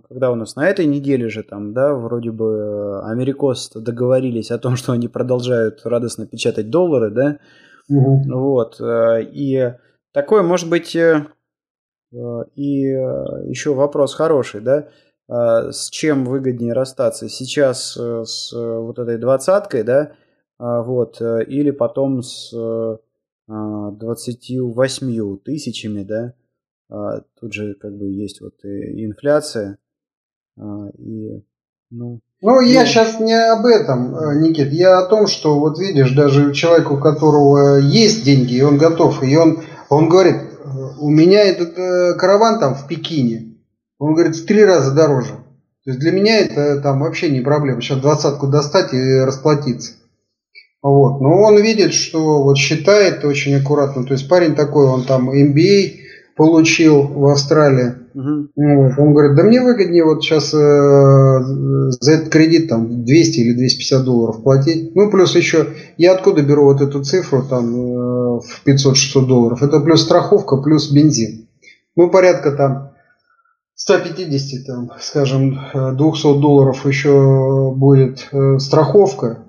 [0.08, 4.60] когда у нас на этой неделе же там, да, вроде бы э, америкос договорились о
[4.60, 7.40] том, что они продолжают радостно печатать доллары, да,
[7.90, 8.22] угу.
[8.28, 9.74] вот, и
[10.14, 11.24] такой, может быть, и
[12.14, 14.88] еще вопрос хороший, да,
[15.28, 20.12] с чем выгоднее расстаться, сейчас с вот этой двадцаткой, да,
[20.60, 22.54] вот, или потом с
[23.48, 26.34] 28 а, тысячами, да,
[26.90, 29.78] а, тут же как бы есть вот и инфляция,
[30.58, 31.44] а, и,
[31.90, 32.22] ну...
[32.42, 32.86] Ну, я ну...
[32.86, 36.98] сейчас не об этом, э, Никит, я о том, что вот видишь, даже человек, у
[36.98, 40.36] которого есть деньги, и он готов, и он, он говорит,
[41.00, 43.53] у меня этот э, караван там в Пекине,
[44.04, 45.32] он говорит, в три раза дороже.
[45.86, 47.82] То есть для меня это там вообще не проблема.
[47.82, 49.94] Сейчас двадцатку достать и расплатиться.
[50.82, 51.22] Вот.
[51.22, 54.04] Но он видит, что вот считает очень аккуратно.
[54.04, 55.94] То есть парень такой, он там MBA
[56.36, 57.94] получил в Австралии.
[58.14, 58.50] Угу.
[58.56, 58.92] Вот.
[58.98, 64.04] Он говорит, да мне выгоднее вот сейчас э, за этот кредит там 200 или 250
[64.04, 64.94] долларов платить.
[64.96, 69.64] Ну, плюс еще, я откуда беру вот эту цифру там э, в 500-600 долларов?
[69.64, 71.48] Это плюс страховка, плюс бензин.
[71.96, 72.93] Ну, порядка там
[73.76, 79.40] 150, там, скажем, 200 э, долларов еще будет э, страховка.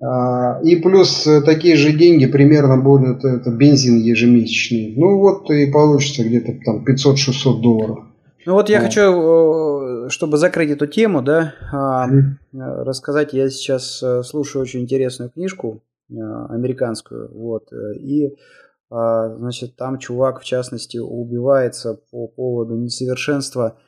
[0.00, 4.94] А, и плюс э, такие же деньги примерно будут это бензин ежемесячный.
[4.96, 7.98] Ну вот и получится где-то там 500-600 долларов.
[8.46, 8.80] Ну вот я а.
[8.80, 12.82] хочу, чтобы закрыть эту тему, да, mm.
[12.82, 13.34] рассказать.
[13.34, 18.30] Я сейчас слушаю очень интересную книжку американскую, вот, и
[18.90, 23.78] значит там чувак в частности убивается по поводу несовершенства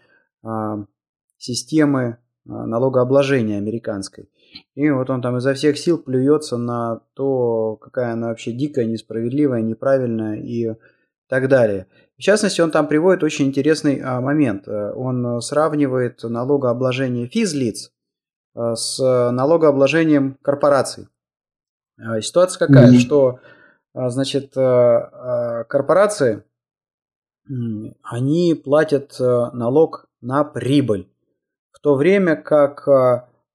[1.38, 4.28] системы налогообложения американской.
[4.74, 9.62] И вот он там изо всех сил плюется на то, какая она вообще дикая, несправедливая,
[9.62, 10.74] неправильная и
[11.28, 11.86] так далее.
[12.18, 14.68] В частности, он там приводит очень интересный а, момент.
[14.68, 17.92] Он сравнивает налогообложение физлиц
[18.54, 21.08] а, с налогообложением корпораций.
[21.98, 22.98] А, ситуация какая, mm-hmm.
[22.98, 23.40] что а,
[23.94, 26.44] значит, а, а, корпорации,
[28.02, 31.10] они платят налог на прибыль,
[31.72, 32.86] в то время как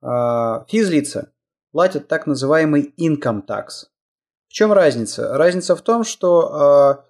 [0.06, 1.32] а, физлица
[1.72, 3.88] платят так называемый income tax.
[4.48, 5.38] В чем разница?
[5.38, 7.06] Разница в том, что а,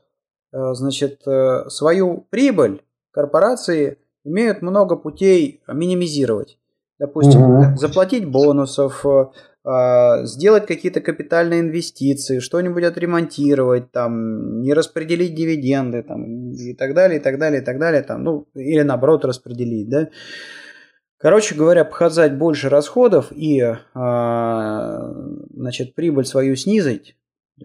[0.56, 6.58] а, значит, э, свою прибыль корпорации имеют много путей минимизировать.
[6.98, 7.78] Допустим, угу.
[7.78, 9.06] заплатить бонусов,
[10.24, 17.22] сделать какие-то капитальные инвестиции, что-нибудь отремонтировать, там, не распределить дивиденды там, и так далее, и
[17.22, 20.10] так далее, и так далее, там, ну, или наоборот распределить, да.
[21.18, 23.60] Короче говоря, показать больше расходов и
[23.96, 25.12] а,
[25.50, 27.16] значит, прибыль свою снизить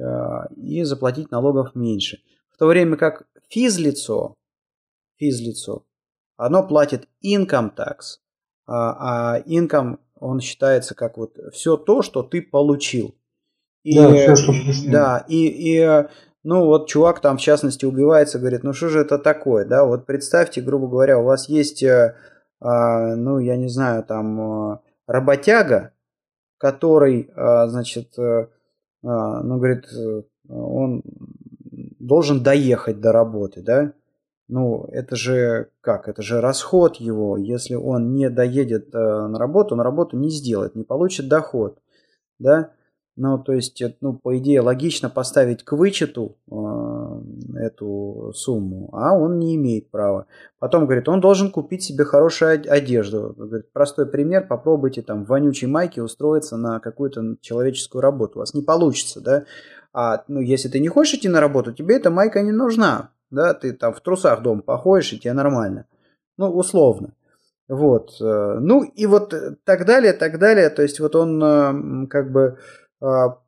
[0.00, 2.20] а, и заплатить налогов меньше.
[2.48, 4.36] В то время как физлицо,
[5.16, 5.84] физлицо
[6.36, 8.20] оно платит income tax,
[8.70, 13.14] а, а income он считается как вот все то, что ты получил.
[13.82, 14.52] И, да, все, что
[14.90, 16.06] да, и, и
[16.44, 20.06] ну вот чувак там в частности убивается, говорит, ну что же это такое, да, вот
[20.06, 22.14] представьте, грубо говоря, у вас есть э,
[22.60, 25.92] а, ну, я не знаю, там, а, работяга,
[26.58, 28.48] который, а, значит, э,
[29.02, 31.02] ну, говорит, э, он
[31.98, 33.94] должен доехать до работы, да?
[34.50, 36.08] Ну, это же как?
[36.08, 37.36] Это же расход его.
[37.36, 41.78] Если он не доедет э, на работу, на работу не сделает, не получит доход,
[42.40, 42.72] да?
[43.14, 49.38] Ну, то есть, ну, по идее, логично поставить к вычету э, эту сумму, а он
[49.38, 50.26] не имеет права.
[50.58, 53.34] Потом, говорит, он должен купить себе хорошую одежду.
[53.36, 58.38] Говорит, простой пример, попробуйте там в вонючей майке устроиться на какую-то человеческую работу.
[58.38, 59.44] У вас не получится, да?
[59.92, 63.54] А, ну, если ты не хочешь идти на работу, тебе эта майка не нужна, да?
[63.54, 65.86] Ты там в трусах дома походишь, и тебе нормально.
[66.36, 67.14] Ну, условно.
[67.68, 68.20] Вот.
[68.20, 70.70] Э, ну, и вот так далее, так далее.
[70.70, 72.58] То есть, вот он э, как бы
[73.00, 73.38] а,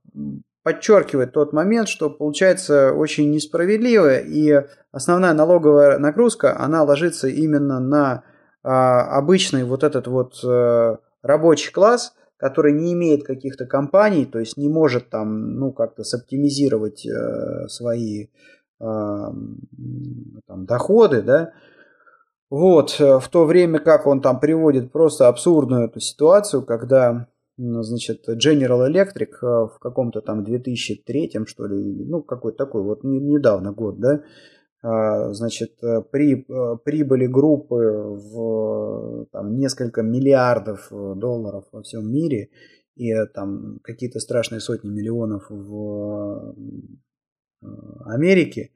[0.63, 8.25] подчеркивает тот момент, что получается очень несправедливо, и основная налоговая нагрузка, она ложится именно на
[8.63, 14.57] а, обычный вот этот вот э, рабочий класс, который не имеет каких-то компаний, то есть
[14.57, 18.29] не может там, ну, как-то соптимизировать э, свои
[18.83, 21.53] там, доходы, да,
[22.51, 28.29] Вот, э, в то время как он там приводит просто абсурдную эту ситуацию, когда, значит,
[28.29, 34.01] General Electric э, в каком-то там 2003, что ли, ну, какой-то такой, вот недавно год,
[34.01, 34.23] да,
[34.83, 35.79] а, значит,
[36.11, 36.45] при
[36.85, 42.51] прибыли группы в там, несколько миллиардов долларов во всем мире
[42.97, 46.55] и там какие-то страшные сотни миллионов в
[48.05, 48.71] Америке,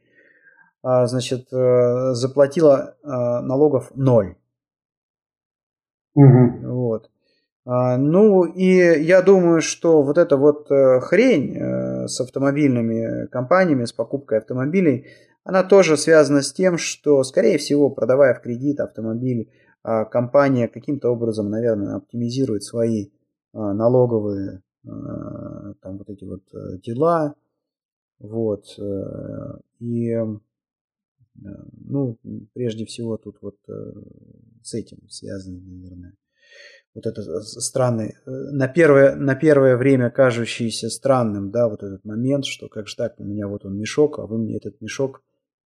[0.89, 4.37] а, значит, э, заплатила а, налогов ноль.
[6.15, 6.61] Угу.
[6.63, 7.11] Вот.
[7.65, 13.85] А, ну и я думаю, что вот эта вот э, хрень э, с автомобильными компаниями,
[13.85, 15.07] с покупкой автомобилей,
[15.43, 19.51] она тоже связана с тем, что, скорее всего, продавая в кредит автомобиль,
[19.83, 23.11] компания каким-то образом, наверное, оптимизирует свои
[23.53, 26.43] налоговые там вот эти вот
[26.83, 27.37] дела.
[28.19, 28.79] Вот.
[29.79, 30.17] И
[31.89, 32.19] ну,
[32.55, 33.73] прежде всего тут вот э,
[34.63, 36.15] с этим связано, наверное.
[36.95, 42.47] Вот это странный, э, на первое, на первое время кажущийся странным, да, вот этот момент,
[42.47, 45.23] что как же так, у меня вот он мешок, а вы мне этот мешок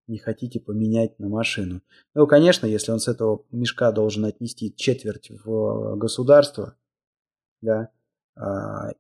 [0.08, 1.82] не хотите поменять на машину.
[2.16, 6.76] Ну, конечно, если он с этого мешка должен отнести четверть в государство,
[7.62, 7.90] да,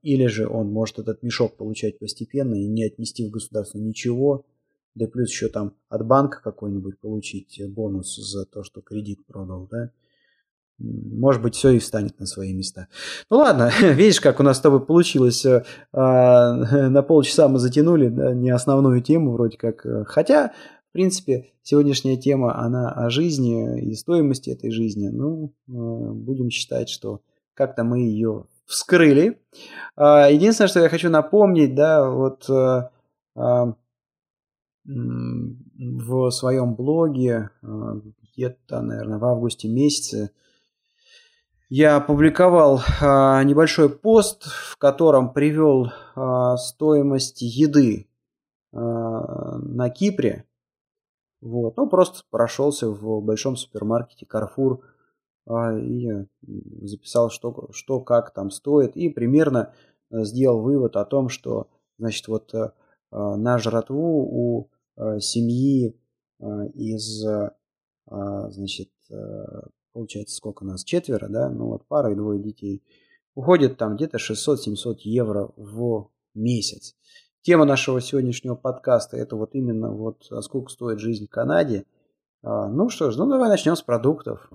[0.02, 4.45] или же он может этот мешок получать постепенно и не отнести в государство ничего,
[4.95, 9.91] да плюс еще там от банка какой-нибудь получить бонус за то, что кредит продал, да,
[10.80, 12.88] может быть, все и встанет на свои места.
[13.30, 15.45] Ну ладно, видишь, как у нас с тобой получилось.
[15.45, 16.54] Э, а,
[16.89, 19.86] на полчаса мы затянули да, не основную тему вроде как.
[19.86, 20.54] Э, хотя,
[20.89, 25.10] в принципе, сегодняшняя тема, она о жизни и стоимости этой жизни.
[25.10, 27.21] Ну, э, будем считать, что
[27.54, 29.41] как-то мы ее вскрыли.
[29.95, 33.73] А, единственное, что я хочу напомнить, да, вот а,
[34.86, 37.99] в своем блоге а,
[38.34, 40.32] где-то, наверное, в августе месяце
[41.69, 45.91] я опубликовал а, небольшой пост, в котором привел
[46.58, 48.08] стоимость еды
[48.71, 50.45] на Кипре.
[51.41, 51.77] Вот.
[51.77, 54.79] Ну, просто прошелся в большом супермаркете Carrefour
[55.49, 56.25] и
[56.81, 58.95] записал, что, что как там стоит.
[58.95, 59.73] И примерно
[60.12, 62.53] сделал вывод о том, что, значит, вот
[63.12, 65.95] на жратву у Э, семьи
[66.39, 67.51] э, из, э,
[68.49, 68.89] значит,
[69.93, 72.83] получается, сколько у нас, четверо, да, ну вот пара и двое детей,
[73.35, 76.95] уходит там где-то 600-700 евро в месяц.
[77.41, 81.85] Тема нашего сегодняшнего подкаста это вот именно вот а сколько стоит жизнь в Канаде.
[82.41, 84.51] Ну что ж, ну давай начнем с продуктов.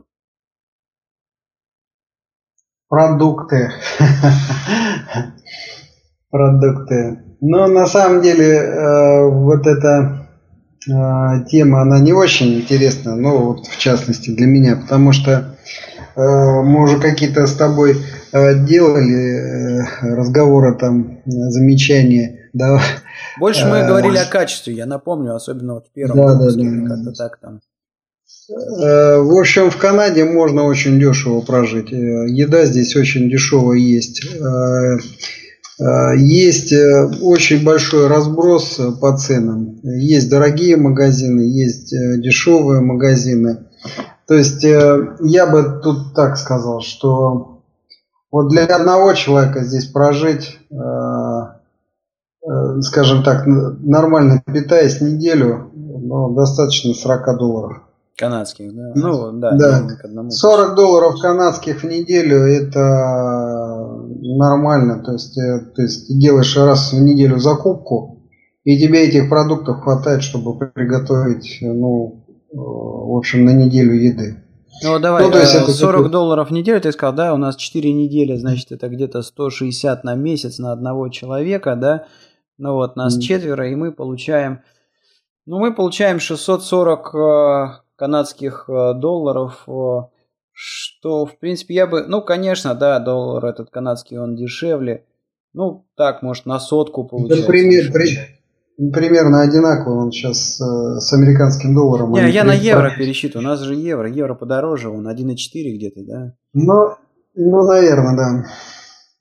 [2.88, 3.70] Продукты.
[6.30, 7.18] Продукты.
[7.40, 10.24] Ну, на самом деле, вот это
[10.92, 15.56] а, тема, она не очень интересна, но вот в частности для меня, потому что
[16.14, 17.96] э, мы уже какие-то с тобой
[18.32, 22.50] э, делали э, разговоры там, замечания.
[22.52, 22.80] Да.
[23.38, 26.94] Больше мы говорили о качестве, я напомню, особенно вот в первом да, выпуске, да, да.
[26.94, 27.60] как-то так там.
[28.48, 31.90] В общем, в Канаде можно очень дешево прожить.
[31.90, 34.22] Еда здесь очень дешевая есть.
[35.80, 39.80] Э, есть э, очень большой разброс э, по ценам.
[39.82, 43.66] Есть дорогие магазины, есть дешевые магазины.
[44.26, 47.60] То есть я бы тут так сказал, что
[48.30, 50.58] вот для одного человека здесь прожить,
[52.80, 57.82] скажем так, нормально питаясь неделю, ну, достаточно 40 долларов.
[58.16, 58.92] Канадских, да?
[58.94, 59.56] Ну, да.
[59.56, 60.30] да.
[60.30, 62.80] 40 долларов канадских в неделю это
[64.36, 65.02] нормально.
[65.02, 68.22] То есть, э, то есть ты делаешь раз в неделю закупку,
[68.62, 74.44] и тебе этих продуктов хватает, чтобы приготовить, ну, э, в общем, на неделю еды.
[74.82, 76.10] Ну, давай, ну, то есть 40 э, такой...
[76.10, 80.14] долларов в неделю, ты сказал, да, у нас 4 недели, значит, это где-то 160 на
[80.14, 82.06] месяц на одного человека, да,
[82.58, 83.20] ну вот, нас mm.
[83.20, 84.60] четверо, и мы получаем,
[85.46, 90.08] ну, мы получаем 640 канадских э, долларов, э,
[90.52, 92.04] что, в принципе, я бы...
[92.06, 95.04] Ну, конечно, да, доллар этот канадский, он дешевле.
[95.52, 97.46] Ну, так, может, на сотку получается.
[97.46, 98.18] Да, пример, при,
[98.90, 100.64] примерно одинаково он сейчас э,
[101.00, 102.12] с американским долларом.
[102.12, 103.46] Не, я на евро пересчитываю.
[103.46, 104.08] У нас же евро.
[104.08, 105.36] Евро подороже, он 1,4
[105.76, 106.34] где-то, да?
[106.52, 106.94] Ну,
[107.34, 108.44] ну, наверное, да.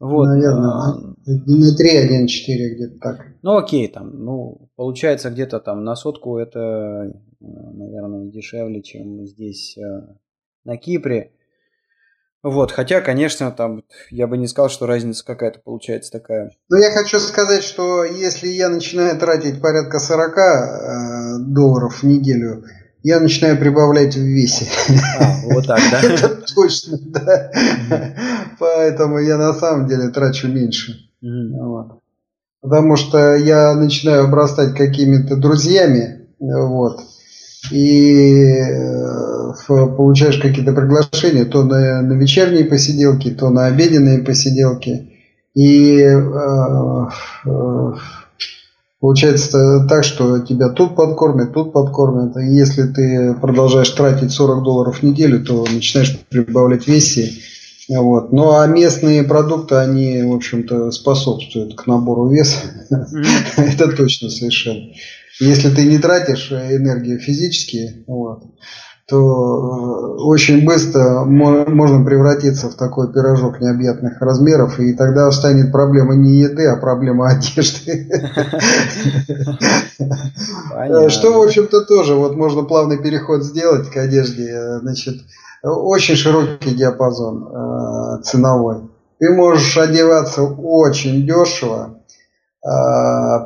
[0.04, 0.26] Вот.
[0.26, 0.96] Наверное, а...
[1.26, 3.28] на 3, 1, 4 где-то так.
[3.42, 9.82] Ну, окей, там, ну, получается где-то там на сотку это наверное, дешевле, чем здесь э,
[10.64, 11.32] на Кипре.
[12.42, 16.52] Вот, хотя, конечно, там я бы не сказал, что разница какая-то получается такая.
[16.70, 22.66] Ну, я хочу сказать, что если я начинаю тратить порядка 40 э, долларов в неделю,
[23.04, 24.66] я начинаю прибавлять в весе.
[25.20, 26.02] А, вот так, да?
[26.04, 27.52] Это точно, да.
[28.60, 31.10] Поэтому я на самом деле трачу меньше.
[31.22, 32.00] Вот.
[32.62, 37.02] Потому что я начинаю обрастать какими-то друзьями, вот,
[37.72, 45.10] и э, получаешь какие-то приглашения то на, на вечерние посиделки, то на обеденные посиделки.
[45.54, 47.08] И э,
[47.46, 47.94] э,
[49.04, 52.38] Получается так, что тебя тут подкормят, тут подкормят.
[52.38, 57.34] И если ты продолжаешь тратить 40 долларов в неделю, то начинаешь прибавлять весе.
[57.90, 58.32] Вот.
[58.32, 62.60] Ну а местные продукты, они, в общем-то, способствуют к набору веса.
[63.58, 64.94] Это точно совершенно.
[65.42, 68.44] Если ты не тратишь энергию физически, вот,
[69.08, 76.16] то э, очень быстро можно превратиться в такой пирожок необъятных размеров, и тогда станет проблема
[76.16, 78.10] не еды, а проблема одежды.
[81.10, 84.80] Что, в общем-то, тоже вот можно плавный переход сделать к одежде.
[84.80, 85.16] Значит,
[85.64, 88.90] очень широкий диапазон э, ценовой.
[89.20, 92.00] Ты можешь одеваться очень дешево,
[92.66, 92.70] э,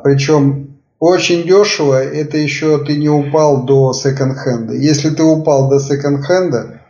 [0.03, 0.66] причем
[1.00, 4.74] очень дешево, это еще ты не упал до секонд-хенда.
[4.74, 6.82] Если ты упал до секонд-хенда,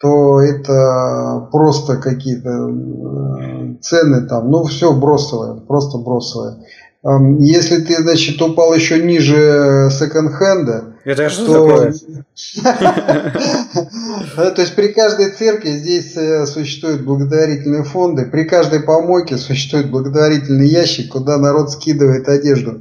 [0.00, 6.58] то это просто какие-то э, цены там, ну все бросовое, просто бросовое.
[7.38, 11.92] Если ты, значит, упал еще ниже секонд-хенда, это что то...
[14.54, 20.66] То есть при каждой церкви здесь э, существуют благотворительные фонды, при каждой помойке существует благотворительный
[20.66, 22.80] ящик, куда народ скидывает одежду.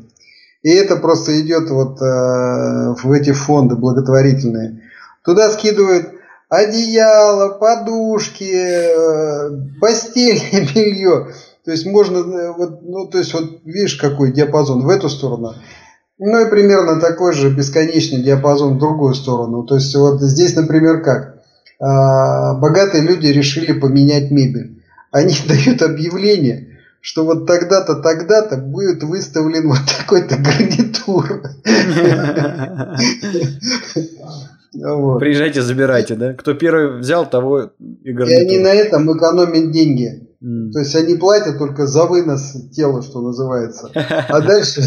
[0.64, 4.82] И это просто идет вот э, в эти фонды благотворительные.
[5.24, 6.10] Туда скидывают
[6.50, 9.50] одеяло, подушки, э,
[9.82, 11.28] постельное белье.
[11.66, 15.54] То есть можно, э, вот, ну, то есть вот видишь, какой диапазон в эту сторону.
[16.18, 19.64] Ну и примерно такой же бесконечный диапазон в другую сторону.
[19.64, 21.44] То есть вот здесь, например, как?
[21.82, 24.82] Э, богатые люди решили поменять мебель.
[25.12, 26.70] Они дают объявление–
[27.04, 31.42] что вот тогда-то, тогда-то будет выставлен вот такой-то гарнитур.
[35.20, 36.34] Приезжайте, забирайте, да?
[36.34, 37.72] Кто первый взял, того
[38.04, 38.42] и гарнитур.
[38.42, 40.30] И они на этом экономят деньги.
[40.72, 43.92] То есть они платят только за вынос тела, что называется.
[43.94, 44.82] А дальше,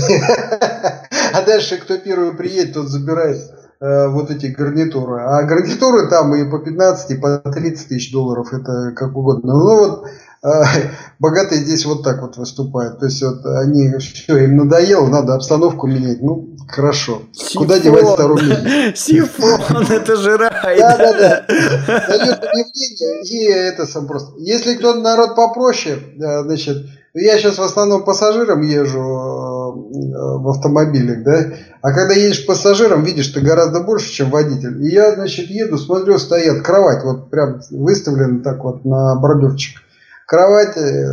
[1.35, 3.39] а дальше кто первый приедет, тот забирает
[3.81, 5.21] э, вот эти гарнитуры.
[5.21, 9.53] А гарнитуры там и по 15, и по 30 тысяч долларов, это как угодно.
[9.53, 10.07] Ну вот
[11.18, 13.01] богатые здесь вот так вот выступают.
[13.01, 16.22] То есть вот они все, им надоело, надо обстановку менять.
[16.22, 17.22] Ну, хорошо.
[17.32, 17.62] Сифон.
[17.62, 18.39] Куда девать вторую
[18.97, 20.78] Сифон, это же рай.
[20.78, 21.45] Да, да, да.
[21.47, 24.32] Дают объявление, и это сам просто.
[24.39, 31.47] Если кто-то народ попроще, значит, я сейчас в основном пассажиром езжу э, в автомобилях, да,
[31.80, 34.84] а когда едешь пассажиром, видишь, ты гораздо больше, чем водитель.
[34.84, 39.80] И я, значит, еду, смотрю, стоят кровать, вот прям выставлена так вот на бордюрчик
[40.27, 41.07] кровать э,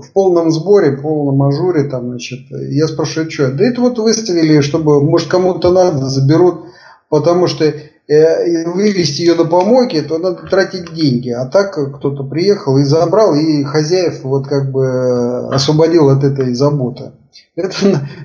[0.00, 3.52] в полном сборе, полном ажуре, там, значит, я спрашиваю, что?
[3.52, 6.66] Да это вот выставили, чтобы, может, кому-то надо, заберут,
[7.08, 11.30] потому что э, вывести ее на помойке, то надо тратить деньги.
[11.30, 17.12] А так кто-то приехал и забрал, и хозяев вот как бы освободил от этой заботы.
[17.54, 17.74] Это,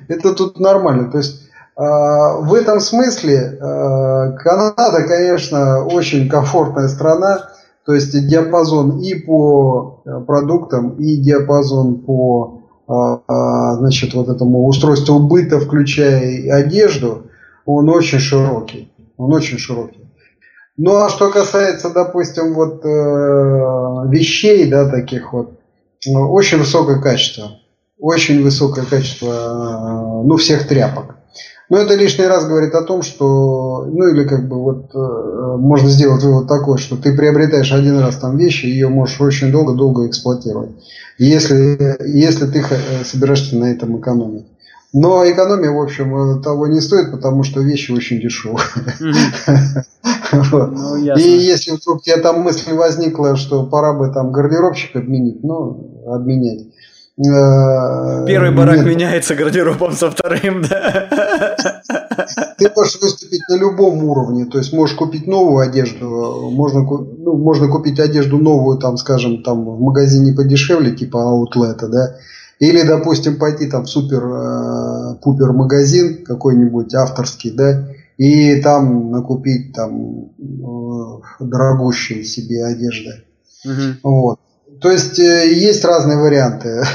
[0.08, 1.10] это тут нормально.
[1.10, 1.42] То есть
[1.76, 7.48] а, в этом смысле а, Канада, конечно, очень комфортная страна.
[7.84, 9.91] То есть диапазон и по э,
[10.26, 17.26] продуктам, и диапазон по а, а, значит, вот этому устройству быта, включая одежду,
[17.64, 18.92] он очень широкий.
[19.16, 20.00] Он очень широкий.
[20.76, 22.88] Ну а что касается, допустим, вот э,
[24.08, 25.60] вещей, да, таких вот,
[26.06, 27.52] очень высокое качество.
[27.98, 31.16] Очень высокое качество, э, ну, всех тряпок.
[31.72, 35.88] Но это лишний раз говорит о том, что, ну или как бы вот э, можно
[35.88, 40.72] сделать вывод такой, что ты приобретаешь один раз там вещи, ее можешь очень долго-долго эксплуатировать,
[41.16, 44.44] если, если ты э, собираешься на этом экономить.
[44.92, 48.66] Но экономия, в общем, э, того не стоит, потому что вещи очень дешевые.
[50.34, 55.44] Ну, и если вдруг у тебя там мысль возникла, что пора бы там гардеробщик отменить,
[55.44, 56.68] ну, обменять,
[57.16, 58.86] Первый барак Нет.
[58.86, 61.56] меняется гардеробом со вторым, да?
[62.58, 67.68] Ты можешь выступить на любом уровне, то есть можешь купить новую одежду, можно, ну, можно
[67.68, 72.16] купить одежду новую, там, скажем, там в магазине подешевле, типа аутлета, да,
[72.60, 80.30] или, допустим, пойти там в супер-пупер э, магазин какой-нибудь авторский, да, и там накупить там
[80.38, 83.24] э, дорогущие себе одежды.
[83.64, 84.10] Угу.
[84.10, 84.38] Вот.
[84.82, 86.82] То есть э, есть разные варианты.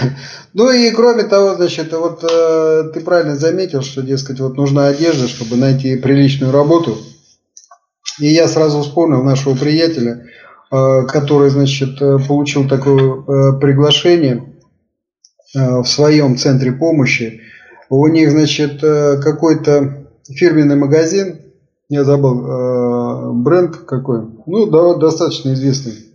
[0.53, 5.27] Ну и кроме того, значит, вот э, ты правильно заметил, что, дескать, вот нужна одежда,
[5.27, 6.97] чтобы найти приличную работу.
[8.19, 10.25] И я сразу вспомнил нашего приятеля,
[10.71, 14.55] э, который, значит, получил такое приглашение
[15.53, 17.41] в своем центре помощи.
[17.89, 21.39] У них, значит, какой-то фирменный магазин,
[21.87, 26.06] я забыл, бренд какой, ну, да, достаточно известный.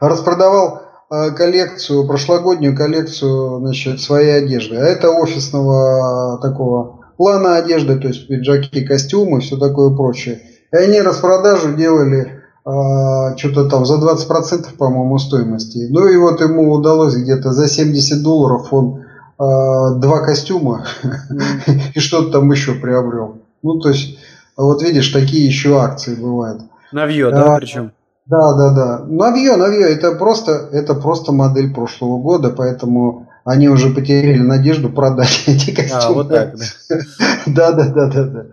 [0.00, 4.76] Распродавал коллекцию, прошлогоднюю коллекцию, значит, своей одежды.
[4.76, 10.40] А это офисного такого плана одежды, то есть пиджаки, костюмы, все такое прочее.
[10.72, 15.86] И они распродажу делали э, что-то там за 20%, по-моему, стоимости.
[15.90, 19.04] Ну и вот ему удалось где-то за 70 долларов он э,
[19.38, 20.86] два костюма
[21.94, 23.38] и что-то там еще приобрел.
[23.62, 24.18] Ну, то есть,
[24.56, 26.62] вот видишь, такие еще акции бывают.
[26.92, 27.92] Навье, да, а, причем?
[28.26, 29.04] Да, да, да.
[29.06, 35.44] Навье, навье, это просто, это просто модель прошлого года, поэтому они уже потеряли надежду продать
[35.46, 36.02] эти костюмы.
[36.02, 36.96] А, вот так, да.
[37.46, 38.46] Да, да, да, да, да.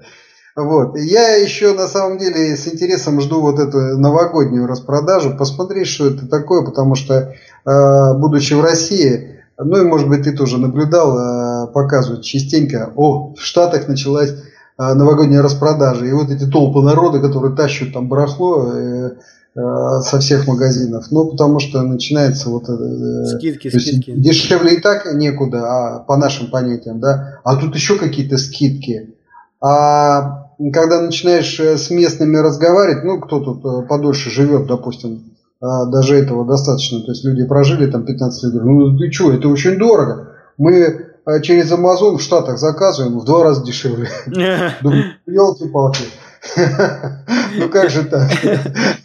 [0.56, 0.96] Вот.
[0.96, 6.28] Я еще на самом деле с интересом жду вот эту новогоднюю распродажу, посмотреть, что это
[6.28, 7.34] такое, потому что,
[7.66, 13.34] э, будучи в России, ну и может быть ты тоже наблюдал, э, показывают частенько, о,
[13.34, 18.74] в Штатах началась э, новогодняя распродажа, и вот эти толпы народа, которые тащат там барахло,
[18.76, 19.12] Э,
[19.56, 21.06] со всех магазинов.
[21.12, 22.68] Ну, потому что начинается вот...
[22.70, 24.12] Э, скидки, скидки.
[24.12, 27.40] Дешевле и так некуда, а по нашим понятиям, да.
[27.44, 29.16] А тут еще какие-то скидки.
[29.62, 36.46] А когда начинаешь э, с местными разговаривать, ну, кто тут подольше живет, допустим, даже этого
[36.46, 37.02] достаточно.
[37.02, 40.30] То есть люди прожили там 15 лет, ну ты что, это очень дорого.
[40.58, 44.10] Мы через Amazon в Штатах заказываем в два раза дешевле.
[45.26, 46.04] Елки-палки.
[47.56, 48.32] Ну как же так?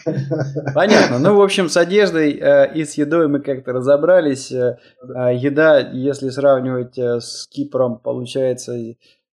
[0.74, 1.18] Понятно.
[1.18, 4.50] Ну, в общем, с одеждой э, и с едой мы как-то разобрались.
[4.50, 4.78] Э,
[5.14, 8.76] а еда, если сравнивать э, с Кипром, получается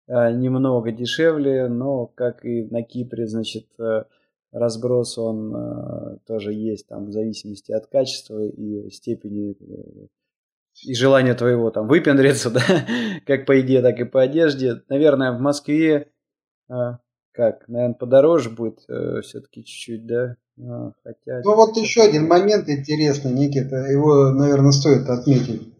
[0.08, 3.68] немного дешевле, но как и на Кипре, значит,
[4.52, 9.56] разброс он тоже есть там в зависимости от качества и степени
[10.84, 12.62] и желания твоего там выпендриться, да,
[13.26, 14.82] как по еде, так и по одежде.
[14.90, 16.12] Наверное, в Москве
[17.34, 20.36] как, наверное, подороже будет э, все-таки чуть-чуть, да?
[20.60, 21.42] А, хотя...
[21.44, 25.74] Ну вот еще один момент интересный, Никита, его, наверное, стоит отметить.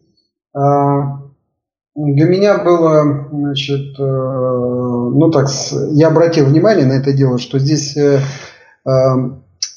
[0.54, 1.22] А,
[1.94, 5.48] для меня было, значит, э, ну так,
[5.90, 8.18] я обратил внимание на это дело, что здесь, э,
[8.86, 8.90] э,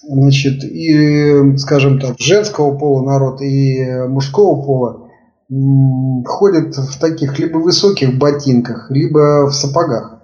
[0.08, 5.02] значит, и, скажем так, женского пола народ, и мужского пола
[6.26, 10.15] ходят в таких либо высоких ботинках, либо в сапогах.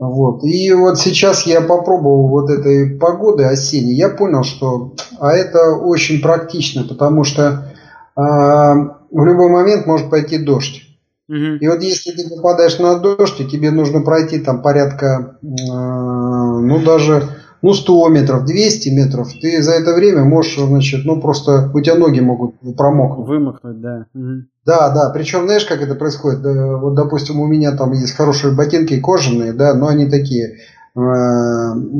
[0.00, 0.42] Вот.
[0.44, 6.22] И вот сейчас я попробовал вот этой погоды осенней, я понял, что а это очень
[6.22, 7.74] практично, потому что
[8.16, 8.74] а,
[9.10, 10.86] в любой момент может пойти дождь.
[11.28, 11.58] Угу.
[11.60, 16.82] И вот если ты попадаешь на дождь, и тебе нужно пройти там порядка, э, ну
[16.82, 17.28] даже
[17.62, 21.96] ну 100 метров, 200 метров, ты за это время можешь, значит, ну просто у тебя
[21.96, 23.28] ноги могут промокнуть.
[23.28, 24.06] Вымокнуть, да.
[24.14, 24.44] Угу.
[24.66, 26.40] Да, да, причем знаешь, как это происходит?
[26.44, 30.58] Вот, допустим, у меня там есть хорошие ботинки кожаные, да, но они такие
[30.94, 31.00] э,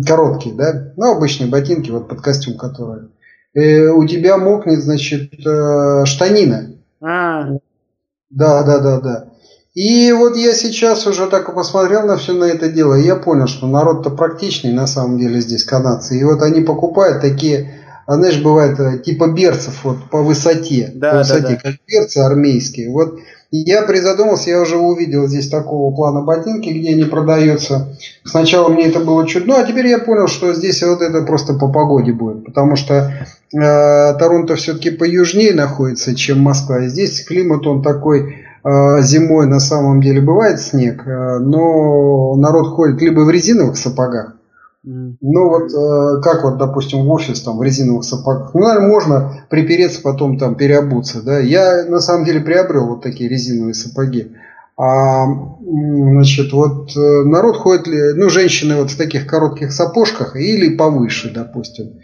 [0.07, 3.09] короткие, да, ну обычные ботинки, вот под костюм которые.
[3.55, 6.71] И у тебя мокнет, значит, э, штанина.
[7.01, 7.49] А.
[8.31, 9.25] Да, да, да, да.
[9.75, 13.47] И вот я сейчас уже так посмотрел на все на это дело, и я понял,
[13.47, 16.19] что народ-то практичный на самом деле здесь канадцы.
[16.19, 17.73] И вот они покупают такие,
[18.07, 21.57] а знаешь, бывает э, типа берцев вот по высоте, да, по высоте, да, да.
[21.57, 22.91] как берцы армейские.
[22.91, 23.21] Вот
[23.53, 27.97] я призадумался, я уже увидел здесь такого плана ботинки, где они продаются.
[28.25, 31.69] Сначала мне это было чудно, а теперь я понял, что здесь вот это просто по
[31.69, 33.13] погоде будет, потому что
[33.55, 36.85] э, Торонто все-таки поюжнее находится, чем Москва.
[36.85, 43.01] И здесь климат он такой зимой на самом деле бывает снег, э, но народ ходит
[43.01, 44.35] либо в резиновых сапогах,
[44.83, 49.45] ну вот э, как вот, допустим, в офис там в резиновых сапогах, ну, наверное, можно
[49.51, 51.39] припереться потом там переобуться, да.
[51.39, 54.33] Я на самом деле приобрел вот такие резиновые сапоги.
[54.79, 55.27] А,
[55.61, 62.01] значит, вот народ ходит, ну, женщины вот в таких коротких сапожках или повыше, допустим.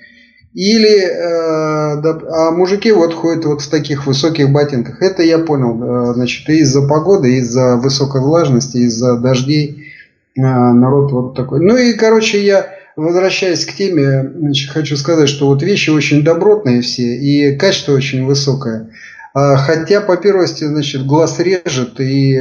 [0.57, 5.02] Или, э, да, а мужики вот ходят вот в таких высоких ботинках.
[5.02, 9.92] Это я понял, э, значит, из-за погоды, из-за высокой влажности, из-за дождей
[10.34, 11.61] э, народ вот такой.
[11.61, 16.80] Ну и, короче, я, возвращаясь к теме, значит, хочу сказать, что вот вещи очень добротные
[16.80, 18.88] все и качество очень высокое.
[19.34, 22.40] А, хотя, по первости, значит, глаз режет и,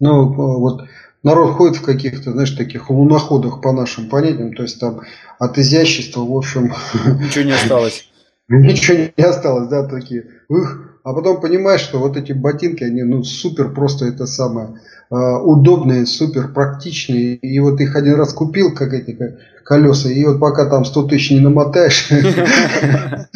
[0.00, 0.80] ну, вот
[1.22, 5.02] народ ходит в каких-то, знаешь, таких луноходах по нашим понятиям, то есть там
[5.38, 6.72] от изящества, в общем...
[7.20, 8.08] Ничего не осталось.
[8.48, 10.26] Ничего не осталось, да, такие.
[10.48, 14.80] Ух, а потом понимаешь, что вот эти ботинки, они, ну, супер просто это самое.
[15.10, 17.36] удобные, супер практичные.
[17.36, 19.16] И вот их один раз купил, как эти
[19.64, 22.08] колеса, и вот пока там 100 тысяч не намотаешь.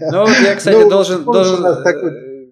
[0.00, 1.24] Ну я, кстати, ну, должен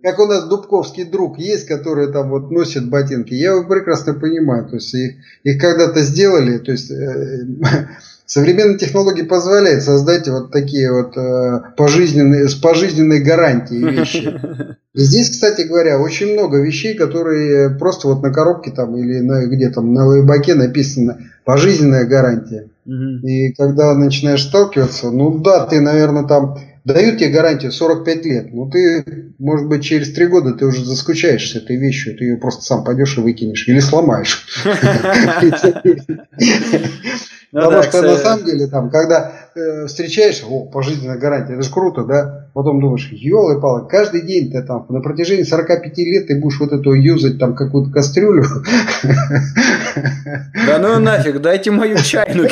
[0.03, 4.66] как у нас дубковский друг есть, который там вот носит ботинки, я его прекрасно понимаю.
[4.66, 7.44] То есть их, их когда-то сделали, то есть э,
[8.26, 14.40] современные технологии позволяют создать вот такие вот э, пожизненные, с пожизненной гарантией вещи.
[14.94, 19.68] Здесь, кстати говоря, очень много вещей, которые просто вот на коробке там или на, где
[19.68, 22.68] там на лейбаке написано пожизненная гарантия.
[22.86, 26.59] И когда начинаешь сталкиваться, ну да, ты, наверное, там
[26.93, 31.59] дают тебе гарантию 45 лет, но ты, может быть, через 3 года ты уже заскучаешься
[31.59, 34.47] этой вещью, ты ее просто сам пойдешь и выкинешь или сломаешь.
[37.53, 41.72] Ну, Потому что на самом деле, там, когда э, встречаешься, о, пожизненная гарантия, это же
[41.72, 42.49] круто, да?
[42.55, 46.70] Потом думаешь, елы палы каждый день ты там на протяжении 45 лет ты будешь вот
[46.70, 48.45] эту юзать там какую-то кастрюлю.
[50.66, 52.47] Да ну нафиг, дайте мою чайну.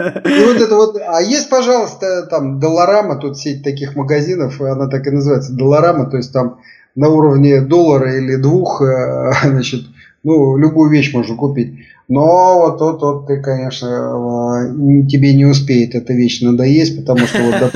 [0.00, 5.06] И вот это вот, а есть, пожалуйста, там Долларама, тут сеть таких магазинов, она так
[5.06, 6.58] и называется, Долларама, то есть там
[6.94, 9.82] на уровне доллара или двух, э, значит,
[10.22, 11.80] ну, любую вещь можно купить.
[12.08, 17.38] Но вот тут вот ты, конечно, э, тебе не успеет эта вещь надоесть, потому что
[17.38, 17.72] вот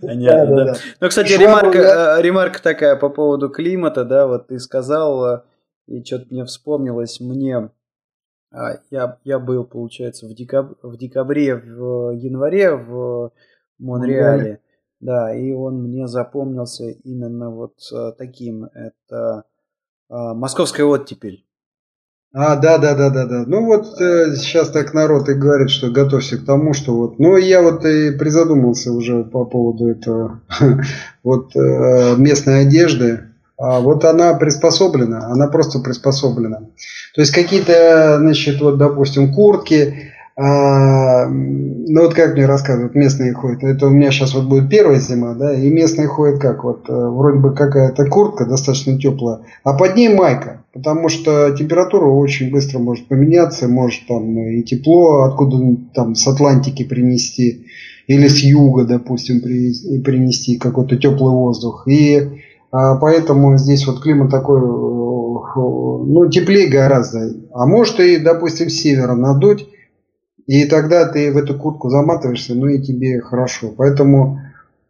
[0.00, 0.76] Понятно.
[1.00, 1.78] Ну, кстати, ремарка,
[2.18, 5.44] э, ремарка такая по поводу климата, да, вот ты сказал,
[5.86, 7.70] и что-то мне вспомнилось, мне
[8.90, 13.32] я, я был, получается, в, декаб, в декабре, в январе в
[13.78, 14.60] Монреале,
[15.00, 17.74] да, и он мне запомнился именно вот
[18.16, 19.44] таким, это
[20.08, 21.44] а, московская оттепель.
[22.32, 23.44] А, да, да, да, да, да.
[23.46, 27.18] Ну вот э, сейчас так народ и говорит, что готовься к тому, что вот.
[27.20, 30.40] Ну я вот и призадумался уже по поводу этого
[31.22, 33.33] вот э, местной одежды.
[33.56, 36.62] А вот она приспособлена, она просто приспособлена.
[37.14, 43.62] То есть какие-то, значит, вот, допустим, куртки, а, ну вот как мне рассказывают, местные ходят,
[43.62, 46.92] это у меня сейчас вот будет первая зима, да, и местные ходят как, вот э,
[46.92, 52.80] вроде бы какая-то куртка достаточно теплая, а под ней майка, потому что температура очень быстро
[52.80, 57.66] может поменяться, может там и тепло откуда там с Атлантики принести,
[58.08, 62.42] или с юга, допустим, принести какой-то теплый воздух, и
[63.00, 69.14] поэтому здесь вот климат такой, э, ну, теплее гораздо, а может и, допустим, с севера
[69.14, 69.68] надуть,
[70.46, 73.72] и тогда ты в эту куртку заматываешься, ну и тебе хорошо.
[73.76, 74.40] Поэтому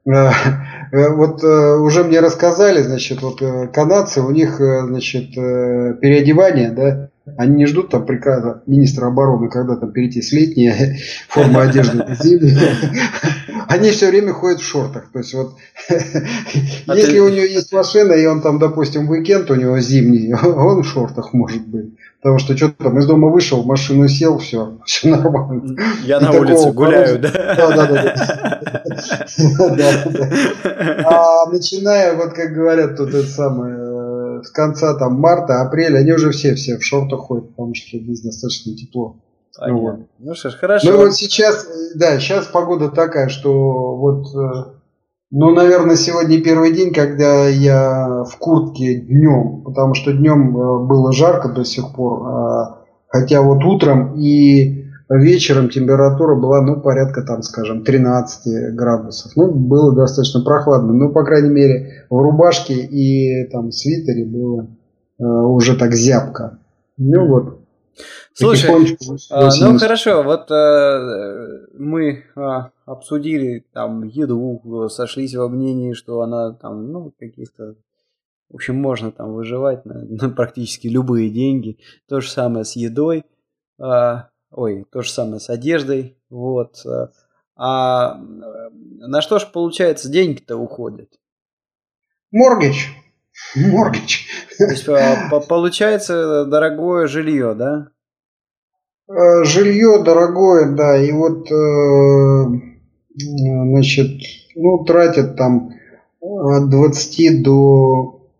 [0.07, 0.11] э,
[0.93, 3.41] э, вот уже мне рассказали, значит, вот
[3.73, 9.93] канадцы, у них, значит, переодевание, да, они не ждут там приказа министра обороны, когда там
[9.93, 12.05] перейти с летней формы одежды.
[13.69, 15.11] Они все время ходят в шортах.
[15.13, 15.55] То есть вот,
[16.87, 20.83] а если у него есть машина, и он там, допустим, уикенд у него зимний, он
[20.83, 21.95] в шортах может быть.
[22.21, 25.77] Потому что что-то там из дома вышел, в машину сел, все, все нормально.
[26.05, 27.31] Я на улице гуляю, да?
[27.31, 27.87] Да, да,
[29.77, 30.07] да.
[31.05, 36.13] А начиная, вот как говорят, тут это самое, э, с конца там марта, апреля, они
[36.13, 39.17] уже все все в шортах ходят, потому что здесь достаточно тепло.
[39.61, 40.01] Ну, вот.
[40.19, 40.91] ну что ж, хорошо.
[40.91, 44.75] Ну вот сейчас, да, сейчас погода такая, что вот э,
[45.37, 51.13] ну, наверное, сегодня первый день, когда я в куртке днем, потому что днем э, было
[51.13, 52.79] жарко до сих пор, а,
[53.09, 59.33] хотя вот утром и вечером температура была, ну, порядка там, скажем, 13 градусов.
[59.35, 60.93] Ну, было достаточно прохладно.
[60.93, 64.69] Ну, по крайней мере, в рубашке и там свитере было
[65.19, 66.59] э, уже так зябко.
[66.97, 67.59] Ну вот,
[68.33, 68.97] Слушай,
[69.31, 72.41] а, ну хорошо, вот э, мы э,
[72.85, 77.77] обсудили там еду, сошлись во мнении, что она там, ну, каких-то,
[78.51, 81.79] в общем, можно там выживать на, на практически любые деньги.
[82.09, 83.25] То же самое с едой,
[83.79, 84.15] э,
[84.51, 86.85] ой, то же самое с одеждой, вот.
[87.57, 91.09] А на что ж, получается, деньги-то уходят?
[92.33, 93.04] Моргич.
[93.57, 94.27] Моргич.
[94.59, 94.87] То есть,
[95.49, 97.89] получается дорогое жилье, да?
[99.09, 102.45] Э, жилье дорогое, да, и вот, э,
[103.15, 104.23] значит,
[104.57, 105.73] ну, тратят там
[106.21, 108.31] от 20 до,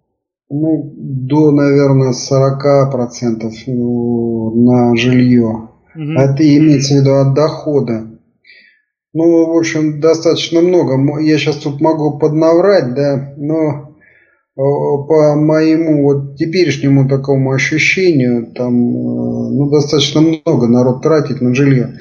[0.49, 5.69] ну, до, наверное, 40 процентов ну, на жилье.
[5.95, 6.13] Угу.
[6.19, 8.07] Это имеется в виду от дохода.
[9.13, 11.21] Ну, в общем, достаточно много.
[11.21, 13.84] Я сейчас тут могу поднаврать, да, но Э,
[14.57, 21.99] по моему вот теперешнему такому ощущению, там э, ну, достаточно много народ тратит на жилье.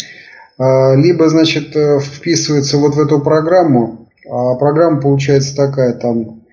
[0.60, 6.44] А, либо, значит, э, вписывается вот в эту программу, а программа получается такая, там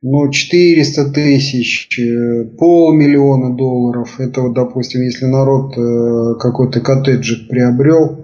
[0.00, 4.18] ну, 400 тысяч, э, полмиллиона долларов.
[4.18, 8.21] Это вот, допустим, если народ э, какой-то коттеджик приобрел,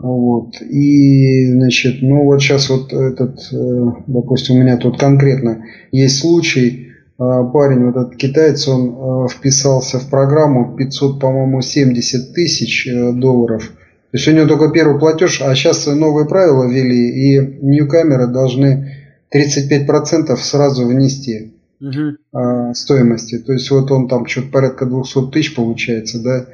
[0.00, 6.20] вот, и, значит, ну вот сейчас вот этот, э, допустим, у меня тут конкретно есть
[6.20, 6.86] случай,
[7.18, 13.70] парень, вот этот китаец, он вписался в программу 500, по-моему, 70 тысяч долларов.
[14.10, 18.90] То есть у него только первый платеж, а сейчас новые правила ввели, и ньюкамеры должны
[19.32, 22.16] 35% сразу внести угу.
[22.36, 23.38] э, стоимости.
[23.38, 26.44] То есть вот он там что-то порядка 200 тысяч получается, да, э,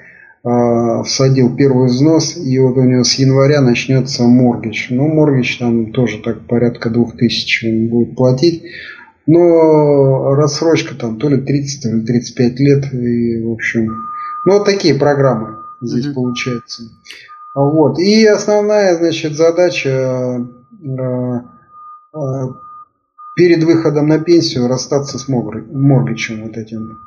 [1.04, 4.88] всадил первый взнос, и вот у него с января начнется моргич.
[4.90, 8.62] Ну, моргич там тоже так порядка 2000 он будет платить.
[9.26, 12.94] Но рассрочка там то ли 30, то ли 35 лет.
[12.94, 13.88] И, в общем,
[14.44, 16.84] ну, вот такие программы здесь mm получается.
[17.54, 17.98] Вот.
[17.98, 20.46] И основная, значит, задача
[20.80, 21.40] э,
[23.34, 27.05] перед выходом на пенсию расстаться с моргичем вот этим.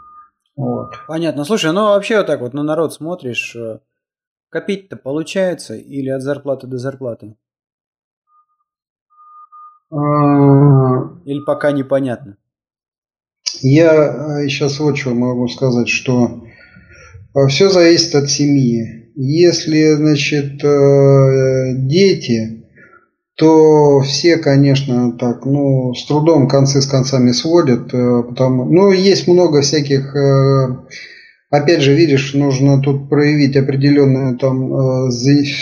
[0.59, 0.91] Вот.
[1.07, 1.45] Понятно.
[1.45, 3.79] Слушай, ну вообще вот так вот на народ смотришь, э,
[4.49, 7.37] копить-то получается или от зарплаты до зарплаты?
[9.89, 9.95] А,
[11.23, 12.35] или пока непонятно?
[13.61, 16.43] Я сейчас вот что могу сказать, что
[17.35, 19.13] э, все зависит от семьи.
[19.15, 22.58] Если, значит, э, дети
[23.39, 29.29] то все, конечно, так, ну, с трудом концы с концами сводят, э, потому, ну, есть
[29.29, 30.75] много всяких, э,
[31.49, 35.09] опять же, видишь, нужно тут проявить определенную там, э,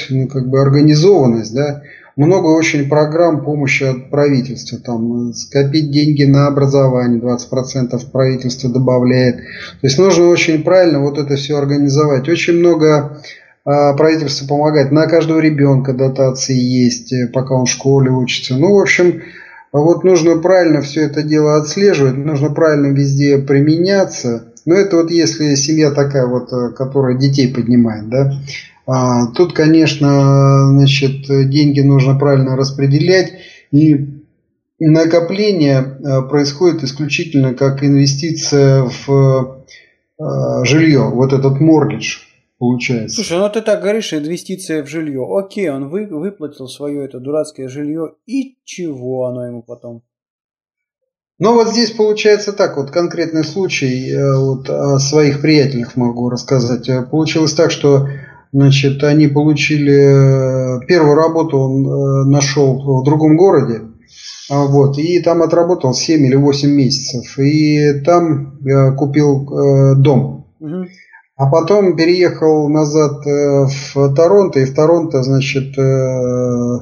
[0.09, 1.84] ну, как бы организованность, да,
[2.15, 4.80] много очень программ помощи от правительства.
[4.80, 9.36] Там, скопить деньги на образование, 20% правительство добавляет.
[9.36, 12.28] То есть нужно очень правильно вот это все организовать.
[12.28, 13.21] Очень много
[13.68, 14.93] правительство помогает.
[14.93, 18.55] На каждого ребенка дотации есть, э, пока он в школе учится.
[18.55, 19.22] Ну, в общем,
[19.74, 24.53] вот нужно правильно все это дело отслеживать, нужно правильно везде применяться.
[24.65, 28.32] Но это вот если семья такая вот, э, которая детей поднимает, да.
[28.86, 33.34] А, тут, конечно, значит, деньги нужно правильно распределять.
[33.72, 34.22] И
[34.80, 39.57] накопление э, происходит исключительно как инвестиция в
[40.63, 42.26] жилье, вот этот моргидж
[42.58, 43.16] получается.
[43.16, 45.26] Слушай, ну ты так говоришь, инвестиция в жилье.
[45.30, 50.03] Окей, он вы, выплатил свое это дурацкое жилье, и чего оно ему потом?
[51.39, 56.89] Ну вот здесь получается так, вот конкретный случай, э, вот о своих приятелях могу рассказать.
[56.89, 58.08] Э, получилось так, что
[58.51, 63.82] значит, они получили э, первую работу, он нашел в другом городе,
[64.49, 68.58] а, вот, и там отработал 7 или 8 месяцев, и там
[68.97, 69.45] купил
[69.97, 70.47] дом.
[70.60, 70.86] Угу.
[71.38, 76.79] А потом переехал назад э, в Торонто, и в Торонто, значит, э,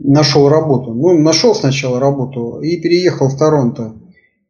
[0.00, 0.92] нашел работу.
[0.92, 3.92] Ну, нашел сначала работу и переехал в Торонто.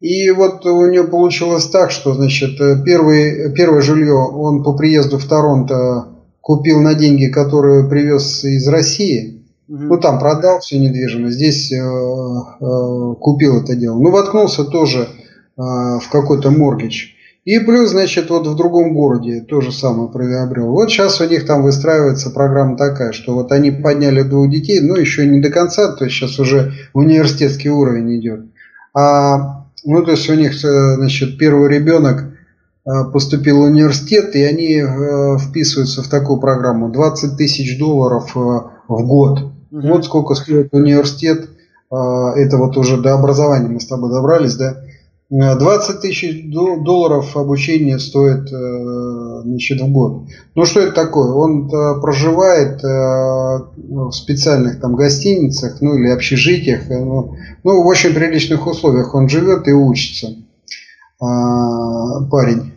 [0.01, 5.27] И вот у него получилось так, что, значит, первый, первое жилье он по приезду в
[5.27, 6.09] Торонто
[6.41, 9.45] купил на деньги, которые привез из России.
[9.69, 9.83] Угу.
[9.83, 13.99] Ну, там продал всю недвижимость, здесь э, э, купил это дело.
[13.99, 15.09] Ну, воткнулся тоже э,
[15.57, 17.14] в какой-то моргич.
[17.45, 20.69] И плюс, значит, вот в другом городе то же самое приобрел.
[20.69, 24.97] Вот сейчас у них там выстраивается программа такая, что вот они подняли двух детей, но
[24.97, 28.47] еще не до конца, то есть сейчас уже университетский уровень идет.
[28.95, 32.25] А, ну, то есть у них, э, значит, первый ребенок
[32.87, 38.71] э, поступил в университет, и они э, вписываются в такую программу 20 тысяч долларов в
[38.89, 39.53] год.
[39.71, 41.51] Вот сколько стоит университет.
[41.91, 44.79] Это вот уже до образования мы с тобой добрались, да?
[45.31, 50.29] 20 тысяч долларов обучения стоит э, значит, в год.
[50.55, 51.33] Ну что это такое?
[51.33, 58.13] Он э, проживает э, в специальных там гостиницах, ну или общежитиях, ну, ну в очень
[58.13, 60.37] приличных условиях он живет и учится,
[61.19, 62.74] парень.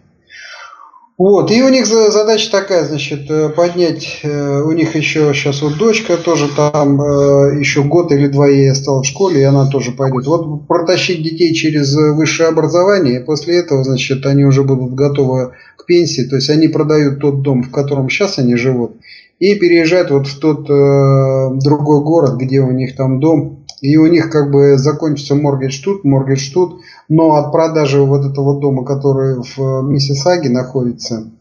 [1.18, 5.76] Вот, и у них задача такая, значит, э, поднять, э, у них еще сейчас вот
[5.78, 9.93] дочка тоже там, э, еще год или два ей осталось в школе, и она тоже
[9.93, 10.28] пойдет.
[10.28, 15.88] Вот протащить детей через высшее образование, и после этого, значит, они уже будут готовы к
[15.88, 18.97] пенсии, то есть они продают тот дом, в котором сейчас они живут,
[19.39, 24.07] и переезжают вот в тот э, другой город, где у них там дом, и у
[24.07, 29.41] них как бы закончится моргидж тут, моргидж тут, но от продажи вот этого дома, который
[29.41, 31.32] в Миссисаге находится,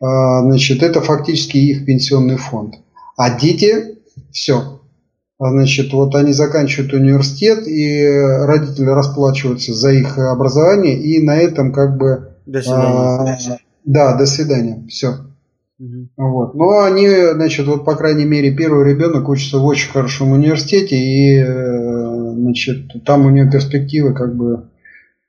[0.00, 2.74] а, значит, это фактически их пенсионный фонд.
[3.16, 3.98] А дети,
[4.32, 4.80] все.
[5.38, 11.72] А, значит, вот они заканчивают университет, и родители расплачиваются за их образование, и на этом
[11.72, 12.36] как бы...
[12.46, 13.38] До свидания.
[13.48, 14.84] А, да, до свидания.
[14.88, 15.18] Все.
[15.82, 16.08] Угу.
[16.16, 16.54] Вот.
[16.54, 21.38] Но они, значит, вот по крайней мере, первый ребенок учится в очень хорошем университете, и
[21.38, 24.68] э, значит, там у него перспективы как бы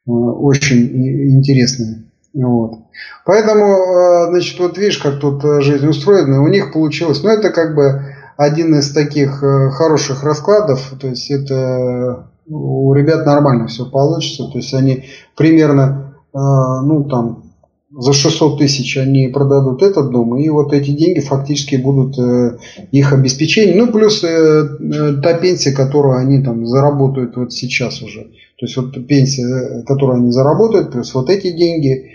[0.06, 2.04] э, очень интересные.
[2.36, 2.82] Вот.
[3.26, 7.74] Поэтому, э, значит, вот видишь, как тут жизнь устроена, у них получилось, ну, это как
[7.74, 14.58] бы один из таких хороших раскладов, то есть это у ребят нормально все получится, то
[14.58, 17.53] есть они примерно, ну, там,
[17.95, 22.57] за 600 тысяч они продадут этот дом, и вот эти деньги фактически будут э,
[22.91, 23.75] их обеспечение.
[23.75, 28.23] Ну, плюс э, э, та пенсия, которую они там заработают вот сейчас уже.
[28.59, 32.11] То есть вот пенсия, которую они заработают, плюс вот эти деньги.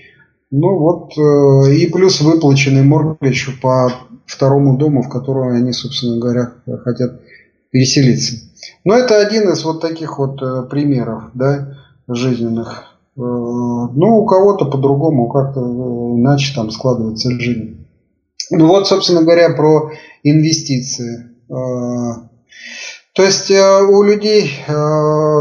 [0.51, 1.13] Ну вот,
[1.69, 3.93] и плюс выплаченный моргидж по
[4.25, 6.53] второму дому, в который они, собственно говоря,
[6.85, 7.21] хотят
[7.71, 8.37] переселиться.
[8.83, 11.77] Но это один из вот таких вот примеров, да,
[12.09, 12.88] жизненных.
[13.19, 17.85] Э, ну, у кого-то по-другому, как-то э, иначе там складывается жизнь.
[18.51, 19.91] Ну вот, собственно говоря, про
[20.23, 21.31] инвестиции.
[21.51, 22.29] Э,
[23.15, 24.65] то есть у людей,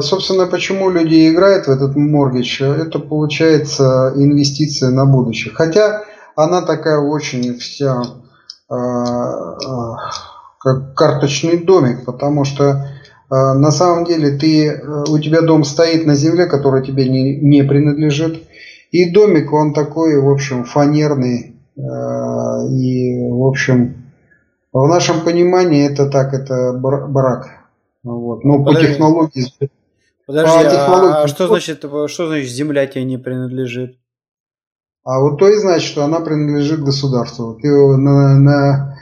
[0.02, 5.54] собственно, почему люди играют в этот моргич, это получается инвестиция на будущее.
[5.54, 6.02] Хотя
[6.36, 8.02] она такая очень вся
[8.68, 9.70] как
[10.96, 12.97] карточный домик, потому что
[13.30, 17.64] на самом деле ты, э, у тебя дом стоит на земле, которая тебе не, не
[17.64, 18.44] принадлежит.
[18.92, 21.56] И домик, он такой, в общем, фанерный.
[21.78, 24.12] А, и, в общем,
[24.72, 27.50] в нашем понимании это так, это брак.
[28.04, 28.44] Вот.
[28.44, 29.46] Но по технологии...
[30.26, 33.98] Подожди, по технологии, а что значит, что значит земля тебе не принадлежит?
[35.04, 37.58] А вот то и значит, что она принадлежит государству.
[37.62, 38.97] Ты на, на,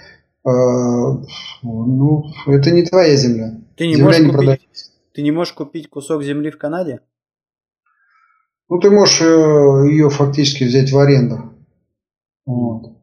[0.51, 3.59] ну, это не твоя земля.
[3.75, 7.01] Ты не, можешь не купить, ты не можешь купить кусок земли в Канаде?
[8.69, 9.25] Ну, ты можешь э,
[9.89, 11.53] ее фактически взять в аренду.
[12.45, 12.97] Вот.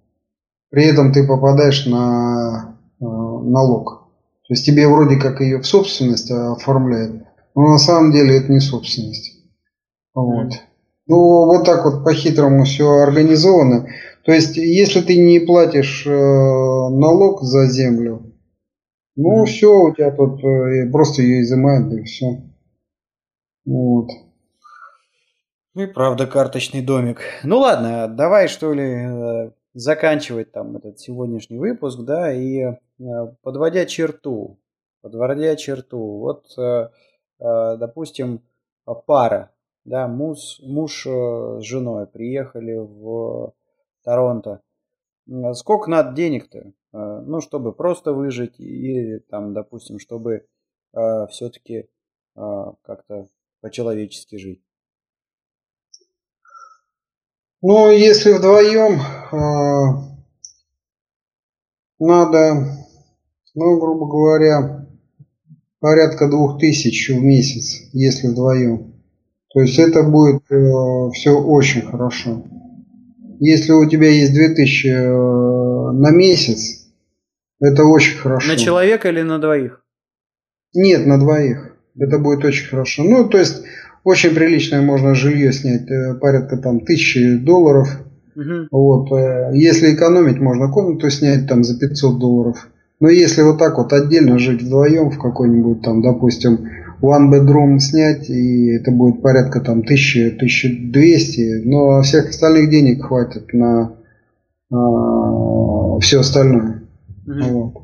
[0.71, 4.09] При этом ты попадаешь на э, налог.
[4.49, 7.25] То есть тебе вроде как ее в собственность оформляют,
[7.55, 9.39] но на самом деле это не собственность.
[10.15, 10.53] Вот.
[11.07, 11.17] Ну,
[11.47, 13.89] вот так вот по-хитрому все организовано.
[14.25, 18.33] То есть, если ты не платишь э, налог за землю,
[19.17, 19.47] ну, mm.
[19.47, 22.41] все, у тебя тут э, просто ее изымают, да и все.
[23.65, 24.11] Вот.
[25.75, 27.21] Ну и правда, карточный домик.
[27.43, 32.77] Ну ладно, давай что ли э, заканчивать там этот сегодняшний выпуск, да, и
[33.43, 34.61] подводя черту,
[35.01, 36.47] подводя черту, вот,
[37.39, 38.43] допустим,
[39.07, 39.51] пара,
[39.85, 43.55] да, муж, муж с женой приехали в
[44.03, 44.61] Торонто.
[45.55, 46.73] Сколько надо денег-то?
[46.93, 50.47] Э, ну, чтобы просто выжить, или там, допустим, чтобы
[50.93, 51.89] э, все-таки
[52.37, 53.29] э, как-то
[53.61, 54.63] по-человечески жить.
[57.63, 60.13] Ну, если вдвоем э,
[62.01, 62.67] надо,
[63.55, 64.89] ну, грубо говоря,
[65.79, 68.93] порядка двух тысяч в месяц, если вдвоем.
[69.51, 72.43] То есть это будет э, все очень хорошо.
[73.45, 76.87] Если у тебя есть 2000 э, на месяц,
[77.61, 78.47] это очень хорошо.
[78.47, 79.81] На человека или на двоих?
[80.73, 81.75] Нет, на двоих.
[81.99, 83.03] Это будет очень хорошо.
[83.03, 83.65] Ну, то есть,
[84.05, 87.89] очень приличное можно жилье снять, э, порядка там тысячи долларов.
[88.37, 88.69] Угу.
[88.71, 89.11] Вот.
[89.11, 92.69] Э, если экономить, можно комнату снять там за 500 долларов.
[93.01, 96.69] Но если вот так вот отдельно жить вдвоем в какой-нибудь там, допустим,
[97.03, 103.93] one bedroom снять, и это будет порядка там 1000-1200, но всех остальных денег хватит на
[104.71, 106.83] а, все остальное.
[107.27, 107.83] Вот.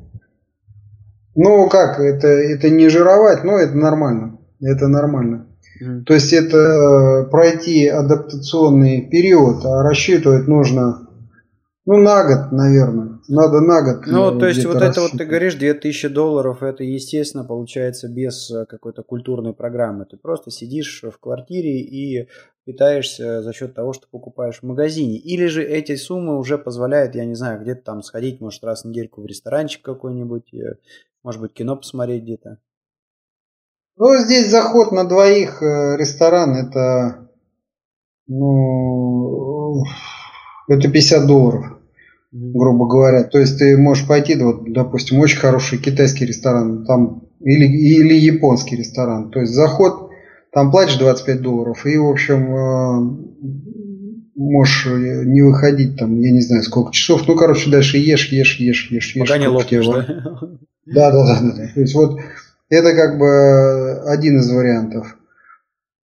[1.34, 4.38] Ну как, это, это не жировать, но это нормально.
[4.60, 5.46] Это нормально.
[5.80, 6.02] Mm.
[6.02, 11.08] То есть это э, пройти адаптационный период, а рассчитывать нужно
[11.86, 13.17] ну, на год, наверное.
[13.28, 14.06] Надо на год.
[14.06, 18.64] Ну, то есть вот это вот ты говоришь, 2000 долларов, это, естественно, получается без э,
[18.64, 20.06] какой-то культурной программы.
[20.06, 22.28] Ты просто сидишь в квартире и
[22.64, 25.18] питаешься за счет того, что покупаешь в магазине.
[25.18, 28.88] Или же эти суммы уже позволяют, я не знаю, где-то там сходить, может, раз в
[28.88, 30.78] недельку в ресторанчик какой-нибудь, э,
[31.22, 32.58] может быть, кино посмотреть где-то.
[33.98, 37.28] Ну, здесь заход на двоих э, ресторан, это,
[38.26, 39.84] ну,
[40.66, 41.77] это 50 долларов
[42.32, 43.24] грубо говоря.
[43.24, 48.76] То есть ты можешь пойти, вот, допустим, очень хороший китайский ресторан, там или, или японский
[48.76, 49.30] ресторан.
[49.30, 50.10] То есть заход,
[50.52, 53.38] там платишь 25 долларов, и, в общем, э,
[54.34, 57.26] можешь не выходить там, я не знаю, сколько часов.
[57.26, 59.20] Ну, короче, дальше ешь, ешь, ешь, ешь, ешь.
[59.20, 59.86] Пока не лопнешь?
[59.86, 61.68] Да, да, да, да.
[61.74, 62.18] То есть вот
[62.70, 65.17] это как бы один из вариантов.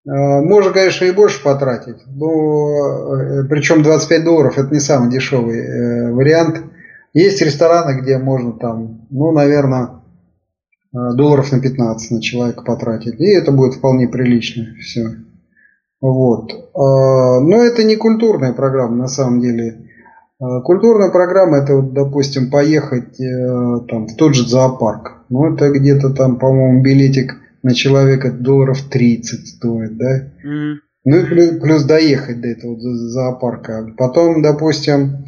[0.07, 5.59] Э, можно, конечно, и больше потратить, но э, причем 25 долларов это не самый дешевый
[5.59, 6.61] э, вариант.
[7.13, 10.01] Есть рестораны, где можно там, ну, наверное,
[10.91, 13.19] долларов на 15 на человека потратить.
[13.19, 14.65] И это будет вполне прилично.
[14.81, 15.15] Все.
[16.01, 16.51] Вот.
[16.73, 19.87] Но это не культурная программа на самом деле.
[20.39, 25.23] Культурная программа это, допустим, поехать там, в тот же зоопарк.
[25.29, 30.31] Ну, это где-то там, по-моему, билетик на человека долларов 30 стоит, да?
[30.45, 30.75] Mm-hmm.
[31.05, 33.91] Ну и плюс, плюс доехать до этого зоопарка.
[33.97, 35.25] Потом, допустим,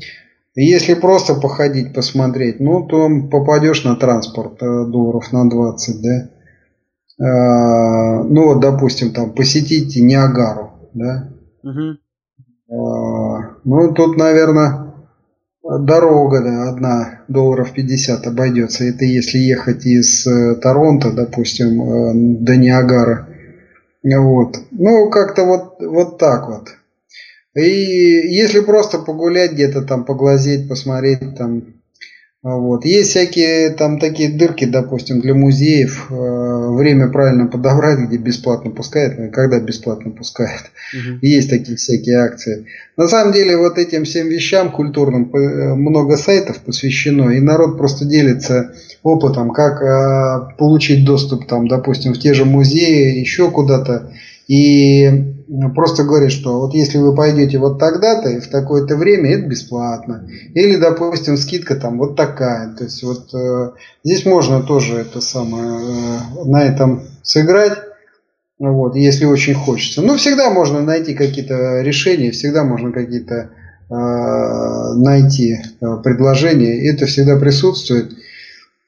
[0.54, 6.30] если просто походить, посмотреть, ну, то попадешь на транспорт э, долларов на 20, да?
[7.20, 11.32] А, ну, вот, допустим, там, посетить Ниагару, да?
[11.64, 11.98] Угу.
[12.70, 14.87] А, ну, тут, наверное,
[15.68, 18.86] дорога, да, одна долларов 50 обойдется.
[18.86, 22.12] Это если ехать из э, Торонто, допустим, э,
[22.42, 23.28] до Ниагара.
[24.04, 24.58] Вот.
[24.72, 26.70] Ну, как-то вот, вот так вот.
[27.56, 31.77] И если просто погулять где-то там, поглазеть, посмотреть там,
[32.56, 32.86] вот.
[32.86, 36.08] Есть всякие там такие дырки, допустим, для музеев.
[36.10, 40.72] Э, время правильно подобрать, где бесплатно пускают, ну, когда бесплатно пускают.
[40.94, 41.18] Угу.
[41.22, 42.66] Есть такие всякие акции.
[42.96, 48.06] На самом деле вот этим всем вещам культурным э, много сайтов посвящено, и народ просто
[48.06, 48.74] делится
[49.04, 54.14] опытом, как э, получить доступ, там, допустим, в те же музеи, еще куда-то.
[54.48, 55.36] И
[55.74, 60.28] просто говорит, что вот если вы пойдете вот тогда-то и в такое-то время, это бесплатно.
[60.54, 62.74] Или, допустим, скидка там вот такая.
[62.76, 63.72] То есть вот э,
[64.04, 67.78] здесь можно тоже это самое э, на этом сыграть.
[68.60, 70.02] Вот, если очень хочется.
[70.02, 73.52] Но всегда можно найти какие-то решения, всегда можно какие-то
[73.90, 76.90] э, найти э, предложения.
[76.90, 78.12] Это всегда присутствует.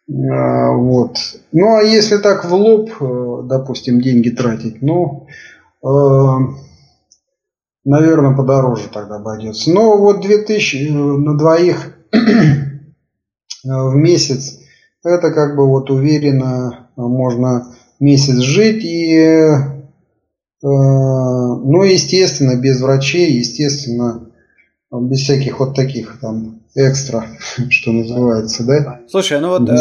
[0.10, 1.18] Э, вот.
[1.52, 5.28] Ну а если так в лоб, э, допустим, деньги тратить, ну,
[7.86, 9.72] наверное, подороже тогда обойдется.
[9.72, 11.96] Но вот 2000 э, на двоих
[13.64, 14.60] в месяц,
[15.04, 19.58] это как бы вот уверенно можно месяц жить и, э,
[20.62, 24.30] ну, естественно, без врачей, естественно,
[24.92, 27.28] без всяких вот таких там экстра,
[27.70, 29.00] что называется, да?
[29.08, 29.74] Слушай, ну вот э,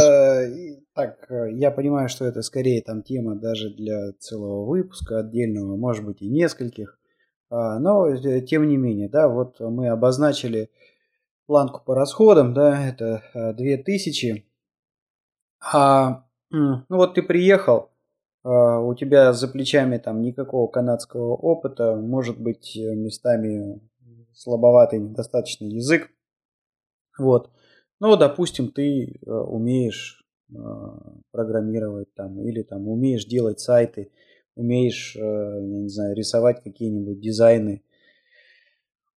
[0.99, 6.05] так, э, я понимаю, что это скорее там тема даже для целого выпуска отдельного, может
[6.05, 6.99] быть и нескольких.
[7.51, 10.70] А, но э, тем не менее, да, вот мы обозначили
[11.46, 13.22] планку по расходам, да, это
[13.57, 14.44] 2000.
[15.72, 17.90] А, ну вот ты приехал,
[18.42, 23.80] а, у тебя за плечами там никакого канадского опыта, может быть местами
[24.34, 26.11] слабоватый, недостаточный язык.
[27.16, 27.53] Вот.
[28.01, 30.18] Ну, допустим, ты умеешь Э,
[31.30, 34.11] программировать там, или там умеешь делать сайты,
[34.55, 37.82] умеешь, э, я не знаю, рисовать какие-нибудь дизайны,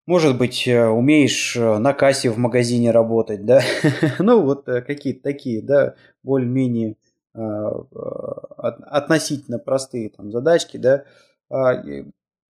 [0.06, 3.60] может быть, э, умеешь на кассе в магазине работать, да,
[4.18, 6.96] ну вот какие-то такие, да, более-менее
[7.32, 11.04] относительно простые там задачки, да,
[11.48, 11.80] а,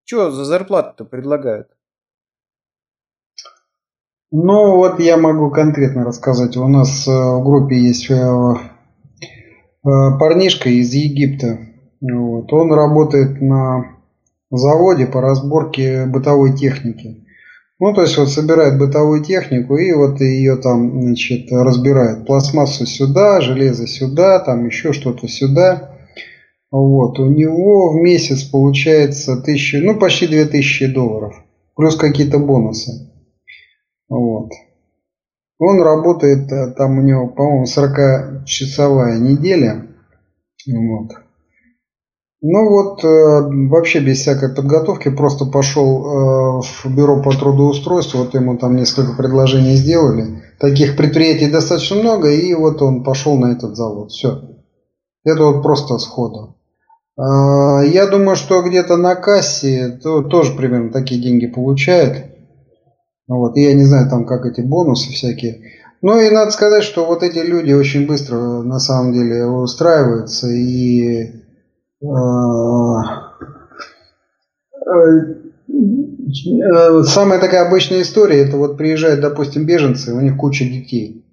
[0.04, 1.68] что за зарплату-то предлагают?
[4.32, 6.56] Ну, вот я могу конкретно рассказать.
[6.56, 8.54] У нас в группе есть Э,
[9.82, 11.58] парнишка из Египта.
[12.00, 12.52] Вот.
[12.52, 13.96] Он работает на
[14.50, 17.26] заводе по разборке бытовой техники.
[17.78, 22.26] Ну, то есть вот собирает бытовую технику и вот ее там, значит, разбирает.
[22.26, 25.96] Пластмассу сюда, железо сюда, там еще что-то сюда.
[26.70, 27.18] Вот.
[27.18, 31.34] У него в месяц получается тысяча, ну, почти две тысячи долларов.
[31.74, 33.10] Плюс какие-то бонусы.
[34.10, 34.50] Вот.
[35.61, 39.86] Он работает, э, там у него, по-моему, 40-часовая неделя.
[40.66, 41.11] Вот.
[42.42, 48.32] Ну вот, э, вообще без всякой подготовки, просто пошел э, в бюро по трудоустройству, вот
[48.32, 50.42] ему там несколько предложений сделали.
[50.58, 54.12] Таких предприятий достаточно много, и вот он пошел на этот завод.
[54.12, 54.40] Все.
[55.24, 56.56] Это вот просто сходу.
[57.18, 62.39] Э, я думаю, что где-то на кассе то, тоже примерно такие деньги получает.
[63.30, 63.56] Вот.
[63.56, 65.60] И я не знаю, там как эти бонусы всякие.
[66.02, 71.30] Ну и надо сказать, что вот эти люди очень быстро на самом деле устраиваются и
[72.02, 72.06] э,
[76.66, 81.24] э, самая такая обычная история, это вот приезжают, допустим, беженцы, у них куча детей.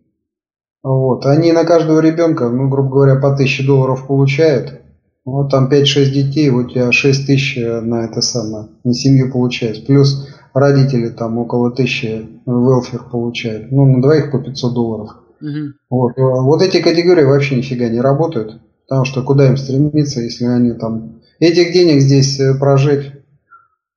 [0.84, 1.26] Вот.
[1.26, 4.82] Они на каждого ребенка, ну, грубо говоря, по 1000 долларов получают.
[5.26, 9.84] Вот там 5-6 детей, вот у тебя 6 тысяч на это самое, на семью получается.
[9.84, 10.28] Плюс
[10.60, 13.72] родители там около тысячи велфер получают.
[13.72, 15.16] Ну, на двоих по 500 долларов.
[15.42, 15.74] Угу.
[15.90, 16.14] Вот.
[16.18, 18.60] вот эти категории вообще нифига не работают.
[18.88, 21.20] Потому что куда им стремиться, если они там...
[21.40, 23.12] Этих денег здесь э, прожить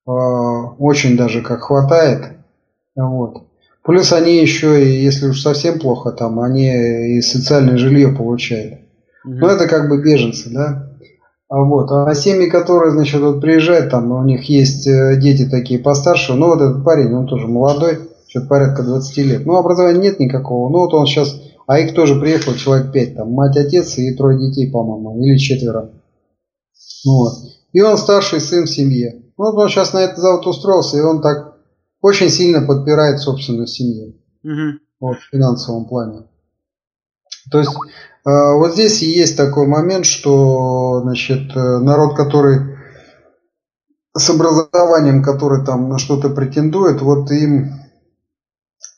[0.06, 2.32] э, очень даже как хватает.
[2.96, 3.44] Вот.
[3.82, 8.80] Плюс они еще, если уж совсем плохо, там они и социальное жилье получают.
[9.24, 9.34] Угу.
[9.34, 10.89] Ну, это как бы беженцы, да.
[11.50, 15.80] А вот, а семьи, которые, значит, вот приезжают, там у них есть э, дети такие
[15.80, 19.46] постарше, ну, вот этот парень, он тоже молодой, что-то порядка 20 лет.
[19.46, 23.32] Ну, образования нет никакого, ну, вот он сейчас, а их тоже приехало человек 5, там,
[23.32, 25.90] мать, отец и трое детей, по-моему, или четверо.
[27.04, 27.32] Вот.
[27.72, 29.24] И он старший сын в семье.
[29.36, 31.56] Ну, вот он сейчас на этот завод устроился, и он так
[32.00, 34.14] очень сильно подпирает собственную семью.
[34.44, 34.78] Угу.
[35.00, 36.26] Вот, в финансовом плане.
[37.50, 37.72] То есть
[38.24, 42.76] вот здесь и есть такой момент, что значит, э, народ, который
[44.16, 47.72] с образованием, который там на что-то претендует, вот им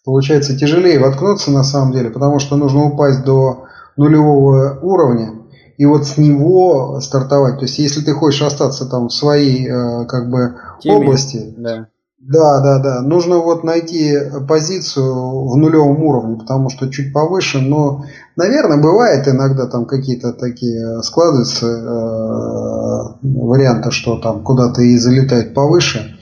[0.05, 3.67] получается тяжелее воткнуться на самом деле, потому что нужно упасть до
[3.97, 5.35] нулевого уровня
[5.77, 7.59] и вот с него стартовать.
[7.59, 10.97] То есть, если ты хочешь остаться там в своей э, как бы Теме.
[10.97, 11.89] области, да.
[12.25, 13.03] Да, да, да.
[13.03, 14.17] Нужно вот найти
[14.47, 18.05] позицию в нулевом уровне, потому что чуть повыше, но,
[18.37, 26.17] наверное, бывает иногда там какие-то такие складываются э, варианты, что там куда-то и залетает повыше.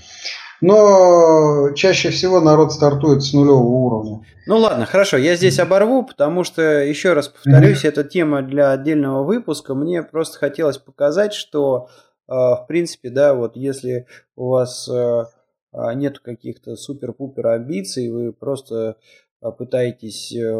[0.62, 4.20] Но чаще всего народ стартует с нулевого уровня.
[4.46, 7.88] Ну ладно, хорошо, я здесь оборву, потому что, еще раз повторюсь, mm-hmm.
[7.88, 9.74] это тема для отдельного выпуска.
[9.74, 11.88] Мне просто хотелось показать, что,
[12.26, 15.24] э, в принципе, да, вот если у вас э,
[15.72, 18.96] нет каких-то супер-пупер амбиций, вы просто
[19.40, 20.52] а, пытаетесь э,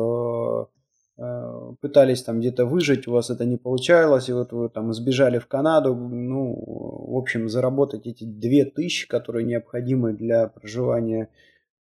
[1.19, 5.39] а, пытались там где-то выжить, у вас это не получалось, и вот вы там сбежали
[5.39, 11.29] в Канаду, ну, в общем, заработать эти две тысячи, которые необходимы для проживания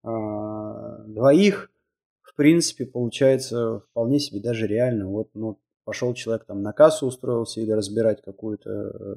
[0.02, 1.70] двоих,
[2.22, 5.08] в принципе, получается вполне себе даже реально.
[5.08, 9.14] Вот, ну, пошел человек там на кассу устроился или разбирать какую-то э,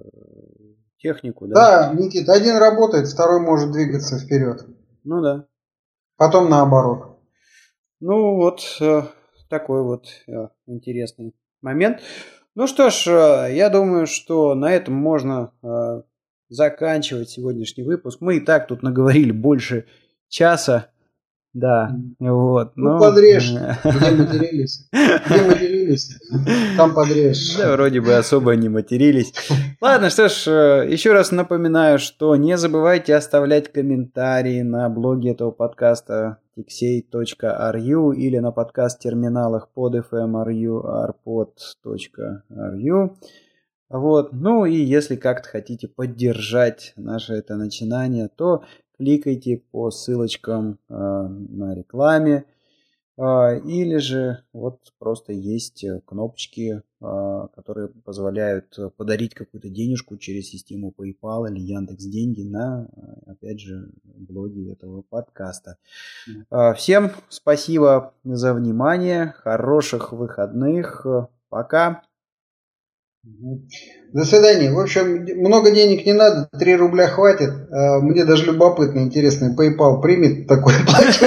[1.03, 1.53] технику, да?
[1.53, 4.65] Да, Никита, один работает, второй может двигаться вперед.
[5.03, 5.45] Ну да.
[6.17, 7.19] Потом наоборот.
[7.99, 9.03] Ну вот э,
[9.49, 11.99] такой вот э, интересный момент.
[12.55, 15.51] Ну что ж, э, я думаю, что на этом можно
[16.49, 18.21] заканчивать сегодняшний выпуск.
[18.21, 19.87] Мы и так тут наговорили больше
[20.29, 20.92] часа.
[21.53, 22.71] Да, вот.
[22.75, 24.87] Ну, ну подрежь, где матерились.
[24.91, 26.19] Где матерились,
[26.77, 27.57] там подрежь.
[27.57, 29.33] Да, вроде бы особо не матерились.
[29.79, 35.51] Ладно, что ж, э, еще раз напоминаю, что не забывайте оставлять комментарии на блоге этого
[35.51, 43.15] подкаста tixey.ru или на подкаст-терминалах под fm.ru, arpod.ru.
[43.89, 44.33] Вот.
[44.33, 48.63] Ну и если как-то хотите поддержать наше это начинание, то
[48.97, 52.45] кликайте по ссылочкам э, на рекламе.
[53.17, 60.93] Э, или же вот просто есть кнопочки, э, которые позволяют подарить какую-то денежку через систему
[60.97, 62.87] PayPal или Яндекс Деньги на,
[63.25, 65.77] опять же, блоге этого подкаста.
[66.75, 71.05] Всем спасибо за внимание, хороших выходных,
[71.49, 72.03] пока.
[73.23, 74.71] До свидания.
[74.71, 77.51] В общем, много денег не надо, 3 рубля хватит.
[77.71, 81.21] А, мне даже любопытно, интересно, PayPal примет такой платеж.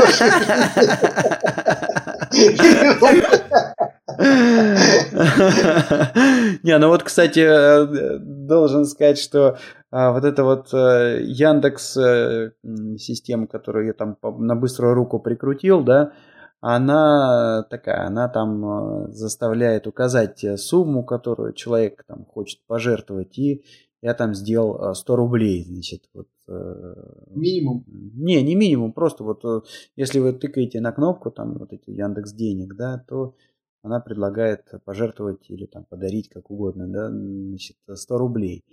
[6.63, 9.57] Не, ну вот, кстати, э, должен сказать, что
[9.91, 12.51] а, вот эта вот э, Яндекс э,
[12.99, 16.13] система, которую я там на быструю руку прикрутил, да,
[16.61, 23.65] она такая, она там э, заставляет указать сумму, которую человек там хочет пожертвовать, и
[24.03, 26.29] я там сделал 100 э, рублей, значит, вот.
[26.49, 26.95] Э,
[27.29, 27.85] минимум?
[27.87, 32.75] Не, не минимум, просто вот если вы тыкаете на кнопку, там вот эти Яндекс денег,
[32.77, 33.35] да, то
[33.83, 38.65] она предлагает пожертвовать или там подарить, как угодно, да, значит, 100 рублей.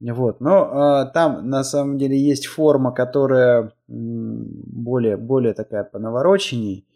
[0.00, 6.86] Вот, но э, там на самом деле есть форма, которая более, более такая понавороченней,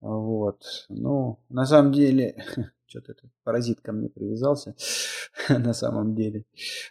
[0.00, 0.62] вот.
[0.88, 2.44] Ну, на самом деле,
[2.86, 4.74] что-то этот паразит ко мне привязался,
[5.48, 6.44] на самом деле.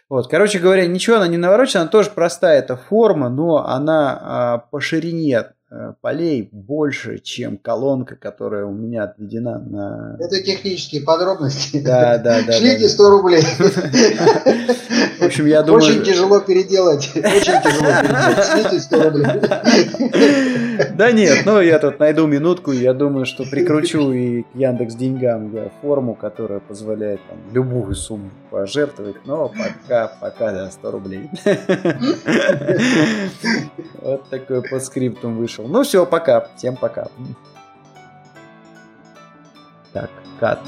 [0.08, 4.58] Вот, короче говоря, ничего она не наворочена, она тоже простая эта форма, но она а,
[4.58, 5.52] по ширине
[6.00, 10.16] полей больше, чем колонка, которая у меня отведена на...
[10.18, 11.82] Это технические подробности.
[11.84, 12.54] Да, да, да.
[12.54, 13.42] Шлите да, 100 рублей.
[15.18, 15.82] В общем, я думаю...
[15.82, 17.10] Очень тяжело переделать.
[17.14, 18.46] Очень тяжело переделать.
[18.46, 19.26] Шлите 100 рублей.
[20.94, 25.54] Да нет, ну я тут найду минутку, я думаю, что прикручу и к Яндекс деньгам
[25.54, 31.30] я форму, которая позволяет там, любую сумму пожертвовать, но пока, пока, да, 100 рублей.
[34.00, 35.72] Вот такой по скриптум вышел вышел.
[35.72, 36.48] Ну все, пока.
[36.56, 37.08] Всем пока.
[39.92, 40.10] Так,
[40.40, 40.60] кат.